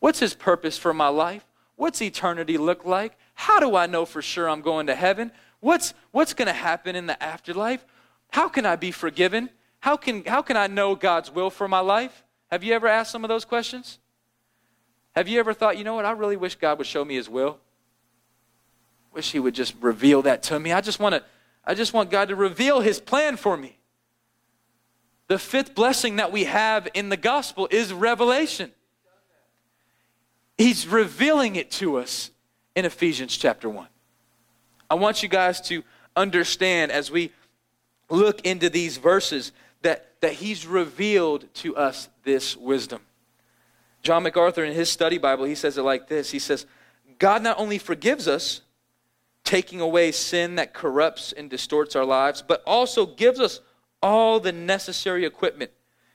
What's 0.00 0.18
his 0.18 0.34
purpose 0.34 0.78
for 0.78 0.92
my 0.92 1.08
life? 1.08 1.46
What's 1.76 2.00
eternity 2.00 2.58
look 2.58 2.84
like? 2.84 3.16
How 3.34 3.60
do 3.60 3.76
I 3.76 3.86
know 3.86 4.04
for 4.04 4.22
sure 4.22 4.48
I'm 4.48 4.62
going 4.62 4.86
to 4.86 4.94
heaven? 4.94 5.32
What's, 5.60 5.94
what's 6.10 6.34
going 6.34 6.46
to 6.46 6.52
happen 6.52 6.94
in 6.96 7.06
the 7.06 7.20
afterlife? 7.22 7.84
How 8.30 8.48
can 8.48 8.66
I 8.66 8.76
be 8.76 8.90
forgiven? 8.90 9.50
How 9.80 9.96
can, 9.96 10.24
how 10.24 10.42
can 10.42 10.56
I 10.56 10.66
know 10.66 10.94
God's 10.94 11.30
will 11.30 11.50
for 11.50 11.68
my 11.68 11.80
life? 11.80 12.24
Have 12.50 12.62
you 12.64 12.72
ever 12.74 12.86
asked 12.86 13.10
some 13.10 13.24
of 13.24 13.28
those 13.28 13.44
questions? 13.44 13.98
Have 15.14 15.28
you 15.28 15.38
ever 15.38 15.54
thought, 15.54 15.78
you 15.78 15.84
know 15.84 15.94
what, 15.94 16.04
I 16.04 16.12
really 16.12 16.36
wish 16.36 16.56
God 16.56 16.78
would 16.78 16.86
show 16.86 17.04
me 17.04 17.14
his 17.14 17.28
will? 17.28 17.58
Wish 19.12 19.30
he 19.30 19.38
would 19.38 19.54
just 19.54 19.74
reveal 19.80 20.22
that 20.22 20.42
to 20.44 20.58
me. 20.58 20.72
I 20.72 20.80
just 20.80 20.98
want 20.98 21.14
to 21.14 21.22
I 21.66 21.74
just 21.74 21.94
want 21.94 22.10
God 22.10 22.28
to 22.28 22.36
reveal 22.36 22.80
his 22.80 23.00
plan 23.00 23.36
for 23.36 23.56
me. 23.56 23.78
The 25.28 25.38
fifth 25.38 25.74
blessing 25.74 26.16
that 26.16 26.30
we 26.30 26.44
have 26.44 26.88
in 26.92 27.08
the 27.08 27.16
gospel 27.16 27.68
is 27.70 27.92
revelation. 27.92 28.70
He's 30.58 30.86
revealing 30.86 31.56
it 31.56 31.70
to 31.72 31.96
us 31.96 32.30
in 32.74 32.84
Ephesians 32.84 33.36
chapter 33.36 33.68
1. 33.68 33.86
I 34.90 34.94
want 34.94 35.22
you 35.22 35.28
guys 35.28 35.60
to 35.62 35.82
understand 36.14 36.92
as 36.92 37.10
we 37.10 37.32
look 38.10 38.44
into 38.44 38.68
these 38.68 38.98
verses 38.98 39.52
that, 39.82 40.20
that 40.20 40.34
he's 40.34 40.66
revealed 40.66 41.52
to 41.54 41.76
us 41.76 42.08
this 42.24 42.56
wisdom. 42.56 43.00
John 44.04 44.22
MacArthur, 44.22 44.64
in 44.64 44.74
his 44.74 44.90
study 44.90 45.18
Bible, 45.18 45.44
he 45.44 45.54
says 45.54 45.76
it 45.76 45.82
like 45.82 46.06
this 46.08 46.30
He 46.30 46.38
says, 46.38 46.66
God 47.18 47.42
not 47.42 47.58
only 47.58 47.78
forgives 47.78 48.28
us, 48.28 48.60
taking 49.42 49.80
away 49.80 50.12
sin 50.12 50.56
that 50.56 50.72
corrupts 50.72 51.32
and 51.32 51.50
distorts 51.50 51.96
our 51.96 52.04
lives, 52.04 52.42
but 52.42 52.62
also 52.66 53.06
gives 53.06 53.40
us 53.40 53.60
all 54.02 54.40
the 54.40 54.52
necessary 54.52 55.24
equipment 55.24 55.70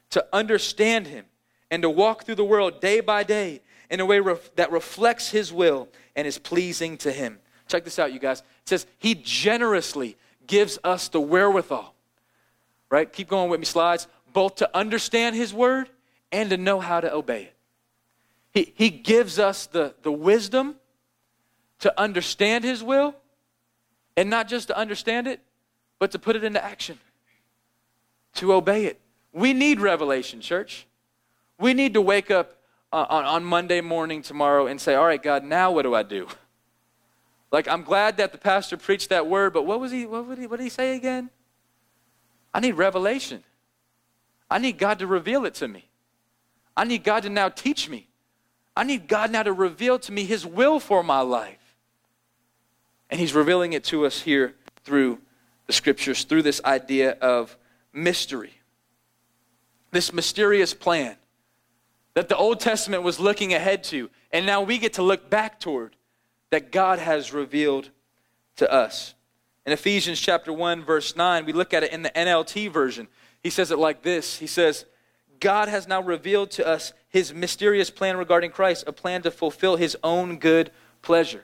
to 0.09 0.25
understand 0.33 1.07
Him 1.07 1.25
and 1.69 1.83
to 1.83 1.89
walk 1.89 2.23
through 2.23 2.35
the 2.35 2.45
world 2.45 2.81
day 2.81 2.99
by 2.99 3.23
day 3.23 3.61
in 3.89 3.99
a 3.99 4.05
way 4.05 4.19
ref- 4.19 4.53
that 4.55 4.71
reflects 4.71 5.29
His 5.29 5.53
will 5.53 5.87
and 6.15 6.27
is 6.27 6.37
pleasing 6.37 6.97
to 6.97 7.11
Him. 7.11 7.39
Check 7.67 7.83
this 7.83 7.99
out, 7.99 8.11
you 8.11 8.19
guys. 8.19 8.39
It 8.39 8.69
says, 8.69 8.87
He 8.97 9.15
generously 9.15 10.17
gives 10.47 10.79
us 10.83 11.07
the 11.07 11.21
wherewithal, 11.21 11.93
right? 12.89 13.11
Keep 13.11 13.29
going 13.29 13.49
with 13.49 13.59
me, 13.59 13.65
slides. 13.65 14.07
Both 14.33 14.55
to 14.55 14.77
understand 14.77 15.35
His 15.35 15.53
word 15.53 15.89
and 16.31 16.49
to 16.49 16.57
know 16.57 16.79
how 16.79 16.99
to 16.99 17.13
obey 17.13 17.43
it. 17.43 17.55
He, 18.63 18.89
gives 18.89 19.39
us 19.39 19.67
the, 19.67 19.95
the 20.01 20.11
wisdom 20.11 20.75
to 21.79 21.99
understand 21.99 22.63
His 22.63 22.83
will, 22.83 23.15
and 24.17 24.29
not 24.29 24.47
just 24.47 24.67
to 24.67 24.77
understand 24.77 25.27
it, 25.27 25.41
but 25.97 26.11
to 26.11 26.19
put 26.19 26.35
it 26.35 26.43
into 26.43 26.63
action 26.63 26.97
to 28.35 28.53
obey 28.53 28.85
it. 28.85 28.99
We 29.33 29.53
need 29.53 29.79
revelation, 29.79 30.41
church. 30.41 30.87
We 31.59 31.73
need 31.73 31.93
to 31.93 32.01
wake 32.01 32.31
up 32.31 32.57
uh, 32.91 33.05
on, 33.09 33.25
on 33.25 33.43
Monday 33.43 33.81
morning 33.81 34.21
tomorrow 34.21 34.67
and 34.67 34.79
say, 34.79 34.95
All 34.95 35.05
right, 35.05 35.21
God, 35.21 35.43
now 35.43 35.71
what 35.71 35.83
do 35.83 35.93
I 35.93 36.03
do? 36.03 36.27
Like, 37.51 37.67
I'm 37.67 37.83
glad 37.83 38.17
that 38.17 38.31
the 38.31 38.37
pastor 38.37 38.77
preached 38.77 39.09
that 39.09 39.27
word, 39.27 39.53
but 39.53 39.65
what 39.65 39.79
was 39.79 39.91
he, 39.91 40.05
what, 40.05 40.27
would 40.27 40.37
he, 40.37 40.47
what 40.47 40.57
did 40.57 40.63
he 40.63 40.69
say 40.69 40.95
again? 40.95 41.29
I 42.53 42.59
need 42.59 42.73
revelation. 42.73 43.43
I 44.49 44.59
need 44.59 44.77
God 44.77 44.99
to 44.99 45.07
reveal 45.07 45.45
it 45.45 45.55
to 45.55 45.67
me. 45.67 45.89
I 46.75 46.83
need 46.83 47.03
God 47.03 47.23
to 47.23 47.29
now 47.29 47.49
teach 47.49 47.89
me. 47.89 48.08
I 48.79 48.83
need 48.83 49.09
God 49.09 49.29
now 49.29 49.43
to 49.43 49.51
reveal 49.51 49.99
to 49.99 50.11
me 50.13 50.23
His 50.23 50.45
will 50.45 50.79
for 50.79 51.03
my 51.03 51.19
life. 51.19 51.75
And 53.09 53.19
He's 53.19 53.33
revealing 53.33 53.73
it 53.73 53.83
to 53.85 54.05
us 54.05 54.21
here 54.21 54.55
through 54.85 55.19
the 55.67 55.73
scriptures, 55.73 56.23
through 56.23 56.43
this 56.43 56.61
idea 56.63 57.17
of 57.19 57.57
mystery, 57.91 58.53
this 59.91 60.13
mysterious 60.13 60.73
plan 60.73 61.17
that 62.13 62.29
the 62.29 62.37
Old 62.37 62.61
Testament 62.61 63.03
was 63.03 63.19
looking 63.19 63.53
ahead 63.53 63.83
to, 63.85 64.09
and 64.31 64.45
now 64.45 64.61
we 64.61 64.77
get 64.77 64.93
to 64.93 65.03
look 65.03 65.29
back 65.29 65.59
toward 65.59 65.97
that 66.49 66.71
God 66.71 66.99
has 66.99 67.33
revealed 67.33 67.89
to 68.55 68.71
us. 68.71 69.13
In 69.65 69.73
Ephesians 69.73 70.21
chapter 70.21 70.53
1 70.53 70.85
verse 70.85 71.17
9, 71.17 71.43
we 71.43 71.51
look 71.51 71.73
at 71.73 71.83
it 71.83 71.91
in 71.91 72.01
the 72.01 72.11
NLT 72.11 72.71
version. 72.71 73.09
He 73.43 73.49
says 73.49 73.71
it 73.71 73.77
like 73.77 74.03
this. 74.03 74.37
He 74.37 74.47
says, 74.47 74.85
God 75.39 75.67
has 75.67 75.87
now 75.87 76.01
revealed 76.01 76.51
to 76.51 76.67
us 76.67 76.93
his 77.09 77.33
mysterious 77.33 77.89
plan 77.89 78.17
regarding 78.17 78.51
Christ, 78.51 78.83
a 78.87 78.93
plan 78.93 79.21
to 79.23 79.31
fulfill 79.31 79.75
his 79.75 79.97
own 80.03 80.37
good 80.37 80.71
pleasure. 81.01 81.43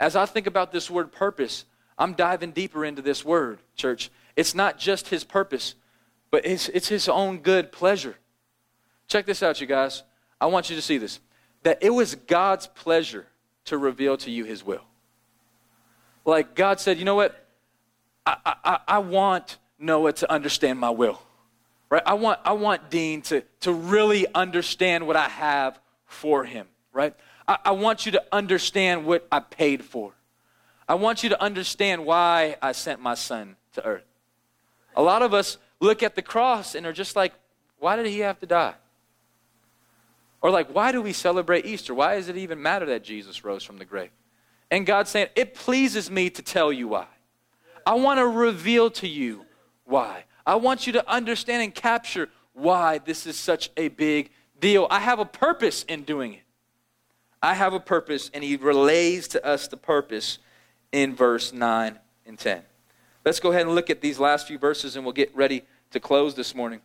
As 0.00 0.14
I 0.14 0.26
think 0.26 0.46
about 0.46 0.72
this 0.72 0.90
word 0.90 1.12
purpose, 1.12 1.64
I'm 1.98 2.14
diving 2.14 2.52
deeper 2.52 2.84
into 2.84 3.02
this 3.02 3.24
word, 3.24 3.58
church. 3.74 4.10
It's 4.36 4.54
not 4.54 4.78
just 4.78 5.08
his 5.08 5.24
purpose, 5.24 5.74
but 6.30 6.46
it's, 6.46 6.68
it's 6.68 6.88
his 6.88 7.08
own 7.08 7.38
good 7.38 7.72
pleasure. 7.72 8.16
Check 9.08 9.26
this 9.26 9.42
out, 9.42 9.60
you 9.60 9.66
guys. 9.66 10.02
I 10.40 10.46
want 10.46 10.70
you 10.70 10.76
to 10.76 10.82
see 10.82 10.98
this. 10.98 11.18
That 11.64 11.78
it 11.80 11.90
was 11.90 12.14
God's 12.14 12.68
pleasure 12.68 13.26
to 13.64 13.78
reveal 13.78 14.16
to 14.18 14.30
you 14.30 14.44
his 14.44 14.64
will. 14.64 14.84
Like 16.24 16.54
God 16.54 16.78
said, 16.78 16.98
you 16.98 17.04
know 17.04 17.16
what? 17.16 17.46
I, 18.24 18.54
I, 18.64 18.78
I 18.86 18.98
want 18.98 19.56
Noah 19.78 20.12
to 20.12 20.30
understand 20.30 20.78
my 20.78 20.90
will. 20.90 21.20
Right? 21.90 22.02
I 22.04 22.14
want, 22.14 22.40
I 22.44 22.52
want 22.52 22.90
Dean 22.90 23.22
to, 23.22 23.42
to 23.60 23.72
really 23.72 24.26
understand 24.34 25.06
what 25.06 25.16
I 25.16 25.28
have 25.28 25.78
for 26.04 26.44
him. 26.44 26.66
Right? 26.92 27.14
I, 27.46 27.58
I 27.66 27.70
want 27.72 28.06
you 28.06 28.12
to 28.12 28.24
understand 28.32 29.06
what 29.06 29.26
I 29.32 29.40
paid 29.40 29.84
for. 29.84 30.12
I 30.88 30.94
want 30.94 31.22
you 31.22 31.28
to 31.30 31.42
understand 31.42 32.04
why 32.04 32.56
I 32.62 32.72
sent 32.72 33.00
my 33.00 33.14
son 33.14 33.56
to 33.74 33.84
earth. 33.84 34.04
A 34.96 35.02
lot 35.02 35.22
of 35.22 35.34
us 35.34 35.58
look 35.80 36.02
at 36.02 36.14
the 36.14 36.22
cross 36.22 36.74
and 36.74 36.86
are 36.86 36.92
just 36.92 37.14
like, 37.14 37.32
why 37.78 37.96
did 37.96 38.06
he 38.06 38.20
have 38.20 38.38
to 38.40 38.46
die? 38.46 38.74
Or 40.40 40.50
like, 40.50 40.74
why 40.74 40.92
do 40.92 41.02
we 41.02 41.12
celebrate 41.12 41.66
Easter? 41.66 41.94
Why 41.94 42.16
does 42.16 42.28
it 42.28 42.36
even 42.36 42.62
matter 42.62 42.86
that 42.86 43.04
Jesus 43.04 43.44
rose 43.44 43.64
from 43.64 43.78
the 43.78 43.84
grave? 43.84 44.10
And 44.70 44.86
God's 44.86 45.10
saying, 45.10 45.28
it 45.36 45.54
pleases 45.54 46.10
me 46.10 46.30
to 46.30 46.42
tell 46.42 46.72
you 46.72 46.88
why. 46.88 47.06
I 47.86 47.94
want 47.94 48.18
to 48.18 48.26
reveal 48.26 48.90
to 48.92 49.08
you 49.08 49.46
why. 49.84 50.24
I 50.48 50.54
want 50.54 50.86
you 50.86 50.94
to 50.94 51.06
understand 51.06 51.62
and 51.62 51.74
capture 51.74 52.30
why 52.54 52.96
this 52.96 53.26
is 53.26 53.36
such 53.36 53.70
a 53.76 53.88
big 53.88 54.30
deal. 54.58 54.86
I 54.90 54.98
have 54.98 55.18
a 55.18 55.26
purpose 55.26 55.82
in 55.82 56.04
doing 56.04 56.32
it. 56.32 56.42
I 57.42 57.52
have 57.52 57.74
a 57.74 57.80
purpose, 57.80 58.30
and 58.32 58.42
he 58.42 58.56
relays 58.56 59.28
to 59.28 59.44
us 59.44 59.68
the 59.68 59.76
purpose 59.76 60.38
in 60.90 61.14
verse 61.14 61.52
9 61.52 61.98
and 62.24 62.38
10. 62.38 62.62
Let's 63.26 63.40
go 63.40 63.50
ahead 63.50 63.66
and 63.66 63.74
look 63.74 63.90
at 63.90 64.00
these 64.00 64.18
last 64.18 64.48
few 64.48 64.56
verses, 64.58 64.96
and 64.96 65.04
we'll 65.04 65.12
get 65.12 65.36
ready 65.36 65.64
to 65.90 66.00
close 66.00 66.34
this 66.34 66.54
morning. 66.54 66.80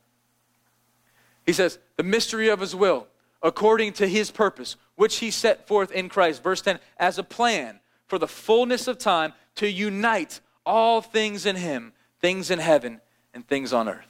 He 1.46 1.54
says, 1.54 1.80
The 1.96 2.04
mystery 2.04 2.50
of 2.50 2.60
his 2.60 2.76
will, 2.76 3.08
according 3.42 3.94
to 3.94 4.08
his 4.08 4.30
purpose, 4.30 4.76
which 4.98 5.20
he 5.20 5.32
set 5.32 5.70
forth 5.70 5.90
in 5.94 6.10
Christ. 6.10 6.44
Verse 6.44 6.62
10 6.62 6.80
as 6.98 7.18
a 7.18 7.24
plan 7.24 7.80
for 8.08 8.20
the 8.20 8.28
fullness 8.28 8.90
of 8.90 8.98
time 8.98 9.32
to 9.56 9.72
unite 9.72 10.42
all 10.66 11.00
things 11.00 11.46
in 11.46 11.56
him, 11.56 11.94
things 12.20 12.52
in 12.52 12.60
heaven 12.60 13.00
and 13.34 13.48
things 13.48 13.74
on 13.74 13.90
earth. 13.90 14.06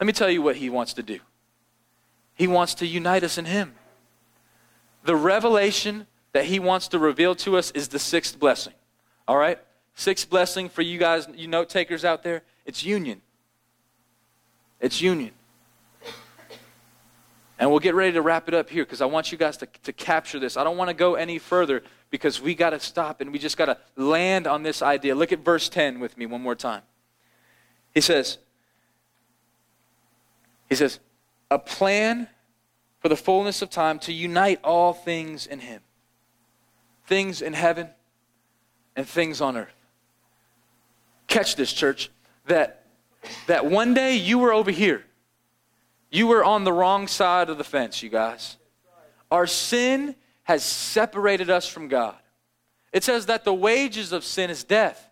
Let 0.00 0.06
me 0.06 0.12
tell 0.12 0.30
you 0.30 0.42
what 0.42 0.56
he 0.56 0.70
wants 0.70 0.94
to 0.94 1.02
do. 1.02 1.20
He 2.34 2.46
wants 2.46 2.74
to 2.74 2.86
unite 2.86 3.24
us 3.24 3.38
in 3.38 3.46
him. 3.46 3.74
The 5.04 5.16
revelation 5.16 6.06
that 6.32 6.44
he 6.44 6.58
wants 6.58 6.88
to 6.88 6.98
reveal 6.98 7.34
to 7.36 7.56
us 7.56 7.70
is 7.72 7.88
the 7.88 7.98
sixth 7.98 8.38
blessing. 8.38 8.74
All 9.26 9.36
right? 9.36 9.58
Sixth 9.94 10.30
blessing 10.30 10.68
for 10.68 10.82
you 10.82 10.98
guys, 10.98 11.26
you 11.34 11.48
note 11.48 11.68
takers 11.68 12.04
out 12.04 12.22
there, 12.22 12.42
it's 12.64 12.84
union. 12.84 13.20
It's 14.80 15.00
union. 15.00 15.32
And 17.58 17.70
we'll 17.70 17.80
get 17.80 17.96
ready 17.96 18.12
to 18.12 18.22
wrap 18.22 18.46
it 18.46 18.54
up 18.54 18.70
here 18.70 18.84
because 18.84 19.00
I 19.00 19.06
want 19.06 19.32
you 19.32 19.38
guys 19.38 19.56
to, 19.56 19.66
to 19.82 19.92
capture 19.92 20.38
this. 20.38 20.56
I 20.56 20.62
don't 20.62 20.76
want 20.76 20.90
to 20.90 20.94
go 20.94 21.16
any 21.16 21.38
further 21.38 21.82
because 22.10 22.40
we 22.40 22.54
got 22.54 22.70
to 22.70 22.78
stop 22.78 23.20
and 23.20 23.32
we 23.32 23.38
just 23.40 23.56
got 23.56 23.66
to 23.66 23.78
land 23.96 24.46
on 24.46 24.62
this 24.62 24.80
idea. 24.80 25.16
Look 25.16 25.32
at 25.32 25.40
verse 25.40 25.68
10 25.68 25.98
with 25.98 26.16
me 26.16 26.26
one 26.26 26.40
more 26.40 26.54
time. 26.54 26.82
He 27.98 28.02
says, 28.02 28.38
He 30.68 30.76
says, 30.76 31.00
a 31.50 31.58
plan 31.58 32.28
for 33.00 33.08
the 33.08 33.16
fullness 33.16 33.60
of 33.60 33.70
time 33.70 33.98
to 34.00 34.12
unite 34.12 34.60
all 34.62 34.92
things 34.92 35.48
in 35.48 35.58
Him 35.58 35.82
things 37.06 37.42
in 37.42 37.54
heaven 37.54 37.88
and 38.94 39.04
things 39.04 39.40
on 39.40 39.56
earth. 39.56 39.74
Catch 41.26 41.56
this, 41.56 41.72
church, 41.72 42.08
that, 42.46 42.84
that 43.48 43.66
one 43.66 43.94
day 43.94 44.14
you 44.14 44.38
were 44.38 44.52
over 44.52 44.70
here 44.70 45.04
you 46.08 46.28
were 46.28 46.44
on 46.44 46.62
the 46.62 46.72
wrong 46.72 47.08
side 47.08 47.50
of 47.50 47.58
the 47.58 47.64
fence, 47.64 48.00
you 48.00 48.10
guys. 48.10 48.58
Our 49.28 49.48
sin 49.48 50.14
has 50.44 50.64
separated 50.64 51.50
us 51.50 51.68
from 51.68 51.88
God. 51.88 52.14
It 52.92 53.02
says 53.02 53.26
that 53.26 53.44
the 53.44 53.52
wages 53.52 54.12
of 54.12 54.22
sin 54.22 54.50
is 54.50 54.62
death. 54.62 55.10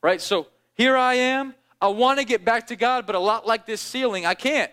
Right? 0.00 0.22
So 0.22 0.46
here 0.72 0.96
I 0.96 1.16
am. 1.16 1.54
I 1.80 1.88
want 1.88 2.18
to 2.18 2.24
get 2.24 2.44
back 2.44 2.68
to 2.68 2.76
God, 2.76 3.06
but 3.06 3.14
a 3.14 3.18
lot 3.20 3.46
like 3.46 3.66
this 3.66 3.80
ceiling, 3.80 4.26
I 4.26 4.34
can't. 4.34 4.70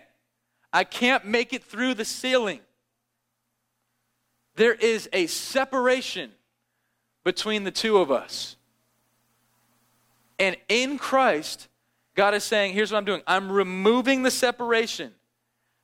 I 0.72 0.84
can't 0.84 1.24
make 1.26 1.52
it 1.52 1.62
through 1.64 1.94
the 1.94 2.04
ceiling. 2.04 2.60
There 4.56 4.74
is 4.74 5.08
a 5.12 5.26
separation 5.26 6.30
between 7.24 7.64
the 7.64 7.70
two 7.70 7.98
of 7.98 8.10
us. 8.10 8.56
And 10.38 10.56
in 10.68 10.98
Christ, 10.98 11.68
God 12.14 12.34
is 12.34 12.44
saying, 12.44 12.74
here's 12.74 12.92
what 12.92 12.98
I'm 12.98 13.04
doing 13.04 13.22
I'm 13.26 13.50
removing 13.50 14.22
the 14.22 14.30
separation 14.30 15.12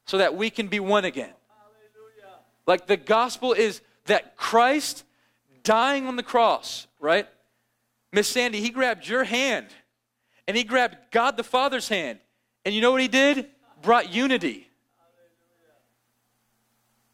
so 0.06 0.18
that 0.18 0.34
we 0.34 0.50
can 0.50 0.68
be 0.68 0.80
one 0.80 1.04
again. 1.04 1.32
Hallelujah. 1.48 2.38
Like 2.66 2.86
the 2.86 2.96
gospel 2.96 3.52
is 3.52 3.80
that 4.06 4.36
Christ 4.36 5.04
dying 5.62 6.06
on 6.06 6.16
the 6.16 6.22
cross, 6.22 6.86
right? 6.98 7.28
Miss 8.12 8.26
Sandy, 8.26 8.60
he 8.60 8.70
grabbed 8.70 9.06
your 9.06 9.24
hand 9.24 9.66
and 10.48 10.56
he 10.56 10.64
grabbed 10.64 10.96
God 11.10 11.36
the 11.36 11.44
Father's 11.44 11.88
hand. 11.88 12.18
And 12.64 12.74
you 12.74 12.80
know 12.80 12.90
what 12.90 13.02
he 13.02 13.06
did? 13.06 13.46
Brought 13.82 14.12
unity. 14.12 14.66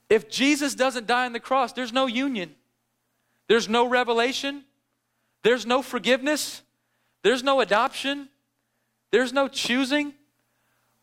If 0.09 0.31
Jesus 0.31 0.77
doesn't 0.77 1.09
die 1.09 1.27
on 1.27 1.33
the 1.33 1.40
cross, 1.40 1.73
there's 1.73 1.92
no 1.92 2.07
union, 2.07 2.55
there's 3.49 3.68
no 3.68 3.87
revelation, 3.87 4.64
there's 5.42 5.66
no 5.66 5.83
forgiveness, 5.83 6.62
there's 7.23 7.42
no 7.42 7.61
adoption, 7.61 8.29
there's 9.11 9.33
no 9.33 9.49
choosing, 9.49 10.14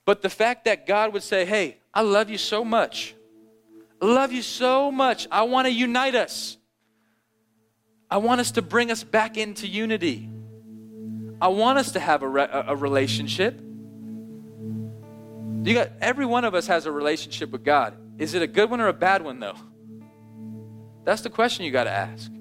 but 0.06 0.22
the 0.22 0.30
fact 0.30 0.66
that 0.66 0.88
God 0.88 1.14
would 1.14 1.24
say, 1.24 1.46
Hey, 1.46 1.78
I 1.94 2.02
love 2.02 2.30
you 2.30 2.38
so 2.38 2.64
much. 2.64 3.14
I 4.02 4.06
love 4.06 4.32
you 4.32 4.42
so 4.42 4.92
much. 4.92 5.28
I 5.32 5.44
want 5.44 5.68
to 5.68 5.72
unite 5.72 6.16
us. 6.16 6.58
I 8.10 8.18
want 8.18 8.40
us 8.40 8.52
to 8.52 8.62
bring 8.62 8.90
us 8.90 9.04
back 9.04 9.38
into 9.38 9.68
unity. 9.68 10.30
I 11.42 11.48
want 11.48 11.80
us 11.80 11.94
to 11.94 12.00
have 12.00 12.22
a, 12.22 12.30
re- 12.30 12.48
a 12.52 12.76
relationship. 12.76 13.60
You 15.64 15.74
got 15.74 15.90
every 16.00 16.26
one 16.26 16.46
of 16.46 16.54
us 16.54 16.68
has 16.68 16.86
a 16.86 16.92
relationship 16.92 17.50
with 17.50 17.64
God. 17.64 17.96
Is 18.20 18.36
it 18.36 18.44
a 18.44 18.48
good 18.48 18.70
one 18.70 18.80
or 18.80 18.88
a 18.88 18.94
bad 18.94 19.24
one 19.24 19.40
though? 19.40 19.58
That's 21.04 21.22
the 21.22 21.32
question 21.32 21.66
you 21.66 21.72
got 21.72 21.86
to 21.86 21.92
ask. 21.92 22.32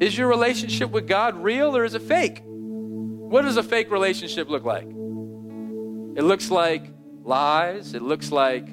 Is 0.00 0.16
your 0.16 0.28
relationship 0.28 0.90
with 0.90 1.06
God 1.06 1.36
real 1.36 1.76
or 1.76 1.84
is 1.84 1.94
it 1.94 2.02
fake? 2.02 2.42
What 2.44 3.42
does 3.42 3.58
a 3.58 3.62
fake 3.62 3.90
relationship 3.90 4.48
look 4.48 4.64
like? 4.64 4.86
It 4.86 6.22
looks 6.22 6.50
like 6.50 6.90
lies. 7.24 7.92
It 7.92 8.00
looks 8.00 8.32
like 8.32 8.68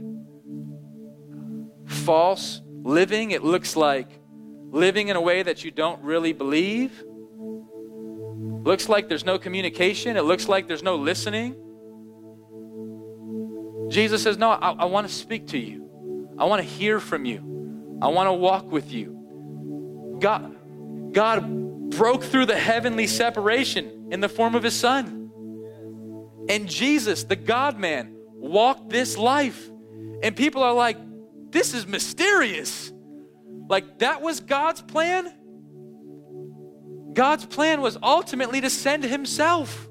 false 1.86 2.62
living. 2.84 3.32
It 3.32 3.44
looks 3.44 3.76
like 3.76 4.10
living 4.70 5.10
in 5.10 5.18
a 5.18 5.22
way 5.22 5.44
that 5.44 5.66
you 5.66 5.72
don't 5.72 6.02
really 6.04 6.32
believe. 6.32 7.04
Looks 8.64 8.88
like 8.88 9.10
there's 9.10 9.26
no 9.26 9.38
communication. 9.38 10.16
It 10.16 10.24
looks 10.24 10.48
like 10.48 10.68
there's 10.68 10.84
no 10.84 10.96
listening. 10.96 11.56
Jesus 13.90 14.24
says, 14.24 14.38
No, 14.38 14.52
I, 14.52 14.72
I 14.72 14.86
want 14.86 15.08
to 15.08 15.14
speak 15.14 15.48
to 15.50 15.58
you. 15.58 16.34
I 16.38 16.46
want 16.46 16.62
to 16.62 16.68
hear 16.68 17.00
from 17.02 17.26
you. 17.26 17.98
I 18.02 18.08
want 18.08 18.28
to 18.28 18.34
walk 18.34 18.72
with 18.72 18.92
you. 18.92 20.18
God, 20.20 20.56
God 21.12 21.90
broke 21.92 22.24
through 22.24 22.46
the 22.46 22.58
heavenly 22.58 23.06
separation 23.06 24.08
in 24.12 24.22
the 24.22 24.30
form 24.30 24.56
of 24.56 24.64
his 24.64 24.74
son. 24.74 25.30
And 26.50 26.70
Jesus, 26.70 27.26
the 27.26 27.36
God 27.36 27.78
man, 27.78 28.16
walked 28.34 28.90
this 28.90 29.18
life. 29.18 29.70
And 30.22 30.36
people 30.36 30.64
are 30.64 30.74
like, 30.74 30.98
this 31.52 31.74
is 31.74 31.86
mysterious. 31.86 32.92
Like, 33.70 34.00
that 34.00 34.22
was 34.22 34.40
God's 34.40 34.82
plan? 34.82 35.34
God's 37.14 37.46
plan 37.46 37.82
was 37.82 37.98
ultimately 38.02 38.62
to 38.62 38.70
send 38.70 39.04
himself. 39.04 39.88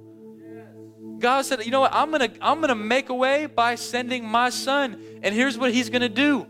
God 1.18 1.42
said, 1.42 1.64
you 1.64 1.70
know 1.70 1.80
what, 1.80 1.94
I'm 1.94 2.10
gonna, 2.10 2.32
I'm 2.40 2.60
gonna 2.60 2.74
make 2.74 3.08
a 3.08 3.14
way 3.14 3.46
by 3.46 3.76
sending 3.76 4.26
my 4.26 4.50
son. 4.50 5.00
And 5.22 5.34
here's 5.34 5.56
what 5.56 5.72
he's 5.72 5.88
gonna 5.88 6.08
do. 6.08 6.46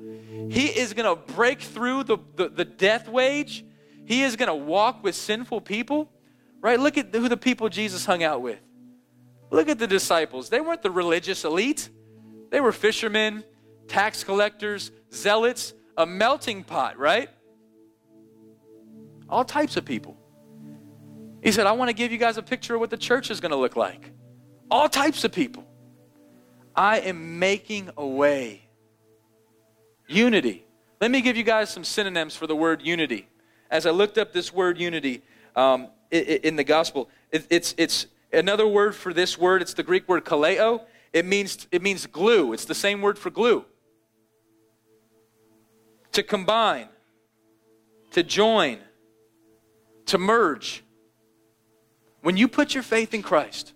He 0.50 0.66
is 0.66 0.94
gonna 0.94 1.16
break 1.16 1.60
through 1.60 2.04
the, 2.04 2.18
the, 2.36 2.48
the 2.48 2.64
death 2.64 3.08
wage. 3.08 3.64
He 4.06 4.22
is 4.22 4.36
gonna 4.36 4.56
walk 4.56 5.04
with 5.04 5.14
sinful 5.14 5.60
people. 5.60 6.10
Right? 6.60 6.80
Look 6.80 6.96
at 6.96 7.14
who 7.14 7.28
the 7.28 7.36
people 7.36 7.68
Jesus 7.68 8.06
hung 8.06 8.22
out 8.22 8.40
with. 8.40 8.60
Look 9.50 9.68
at 9.68 9.78
the 9.78 9.86
disciples. 9.86 10.48
They 10.48 10.60
weren't 10.60 10.82
the 10.82 10.90
religious 10.90 11.44
elite, 11.44 11.90
they 12.50 12.60
were 12.60 12.72
fishermen, 12.72 13.44
tax 13.88 14.24
collectors, 14.24 14.90
zealots, 15.12 15.74
a 15.96 16.06
melting 16.06 16.64
pot, 16.64 16.98
right? 16.98 17.28
All 19.28 19.44
types 19.44 19.76
of 19.76 19.84
people. 19.84 20.16
He 21.42 21.52
said, 21.52 21.66
I 21.66 21.72
want 21.72 21.88
to 21.88 21.94
give 21.94 22.12
you 22.12 22.18
guys 22.18 22.36
a 22.36 22.42
picture 22.42 22.74
of 22.74 22.80
what 22.80 22.90
the 22.90 22.96
church 22.96 23.30
is 23.30 23.40
going 23.40 23.50
to 23.50 23.56
look 23.56 23.76
like. 23.76 24.12
All 24.70 24.88
types 24.88 25.24
of 25.24 25.32
people. 25.32 25.64
I 26.74 27.00
am 27.00 27.38
making 27.38 27.90
a 27.96 28.06
way. 28.06 28.62
Unity. 30.06 30.64
Let 31.00 31.10
me 31.10 31.20
give 31.20 31.36
you 31.36 31.42
guys 31.42 31.68
some 31.68 31.84
synonyms 31.84 32.36
for 32.36 32.46
the 32.46 32.56
word 32.56 32.80
unity. 32.82 33.28
As 33.70 33.86
I 33.86 33.90
looked 33.90 34.18
up 34.18 34.32
this 34.32 34.52
word 34.52 34.78
unity, 34.78 35.22
um, 35.56 35.88
in 36.12 36.56
the 36.56 36.64
gospel. 36.64 37.08
It's, 37.30 37.74
it's 37.78 38.06
another 38.32 38.66
word 38.66 38.94
for 38.94 39.14
this 39.14 39.38
word. 39.38 39.62
It's 39.62 39.74
the 39.74 39.82
Greek 39.82 40.06
word 40.08 40.24
kaleo. 40.24 40.82
It 41.12 41.24
means, 41.24 41.66
it 41.72 41.82
means 41.82 42.06
glue. 42.06 42.52
It's 42.52 42.66
the 42.66 42.74
same 42.74 43.00
word 43.00 43.18
for 43.18 43.30
glue. 43.30 43.64
to 46.12 46.22
combine, 46.22 46.88
to 48.10 48.22
join, 48.22 48.78
to 50.06 50.18
merge. 50.18 50.84
When 52.22 52.36
you 52.36 52.48
put 52.48 52.72
your 52.72 52.82
faith 52.82 53.14
in 53.14 53.22
Christ, 53.22 53.72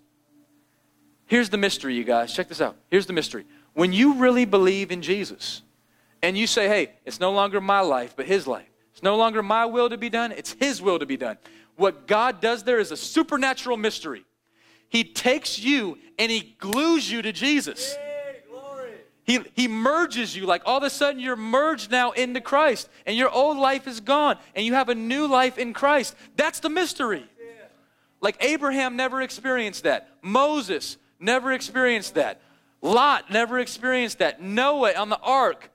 here's 1.25 1.49
the 1.49 1.57
mystery, 1.57 1.95
you 1.95 2.03
guys. 2.03 2.33
Check 2.33 2.47
this 2.47 2.61
out. 2.61 2.77
Here's 2.89 3.05
the 3.05 3.13
mystery. 3.13 3.45
When 3.73 3.93
you 3.93 4.15
really 4.15 4.45
believe 4.45 4.91
in 4.91 5.01
Jesus 5.01 5.61
and 6.23 6.37
you 6.37 6.47
say, 6.47 6.67
hey, 6.67 6.93
it's 7.05 7.19
no 7.19 7.31
longer 7.31 7.61
my 7.61 7.81
life, 7.81 8.13
but 8.15 8.25
his 8.25 8.47
life, 8.47 8.69
it's 8.93 9.03
no 9.03 9.17
longer 9.17 9.43
my 9.43 9.65
will 9.65 9.89
to 9.89 9.97
be 9.97 10.09
done, 10.09 10.31
it's 10.31 10.53
his 10.53 10.81
will 10.81 10.97
to 10.97 11.05
be 11.05 11.17
done. 11.17 11.37
What 11.75 12.07
God 12.07 12.41
does 12.41 12.63
there 12.63 12.79
is 12.79 12.91
a 12.91 12.97
supernatural 12.97 13.77
mystery. 13.77 14.23
He 14.89 15.03
takes 15.03 15.59
you 15.59 15.99
and 16.17 16.31
he 16.31 16.55
glues 16.57 17.11
you 17.11 17.21
to 17.21 17.31
Jesus. 17.31 17.95
He, 19.23 19.41
he 19.55 19.67
merges 19.67 20.33
you, 20.37 20.45
like 20.45 20.61
all 20.65 20.77
of 20.77 20.83
a 20.83 20.89
sudden 20.89 21.19
you're 21.19 21.35
merged 21.35 21.91
now 21.91 22.11
into 22.11 22.39
Christ, 22.39 22.87
and 23.05 23.17
your 23.17 23.29
old 23.29 23.57
life 23.57 23.85
is 23.85 23.99
gone, 23.99 24.37
and 24.55 24.65
you 24.65 24.73
have 24.73 24.87
a 24.87 24.95
new 24.95 25.27
life 25.27 25.57
in 25.57 25.73
Christ. 25.73 26.15
That's 26.37 26.61
the 26.61 26.69
mystery. 26.69 27.25
Like 28.21 28.43
Abraham 28.43 28.95
never 28.95 29.21
experienced 29.21 29.83
that. 29.83 30.09
Moses 30.21 30.97
never 31.19 31.51
experienced 31.51 32.15
that. 32.15 32.41
Lot 32.81 33.31
never 33.31 33.59
experienced 33.59 34.19
that. 34.19 34.41
Noah 34.41 34.93
on 34.93 35.09
the 35.09 35.19
ark, 35.19 35.71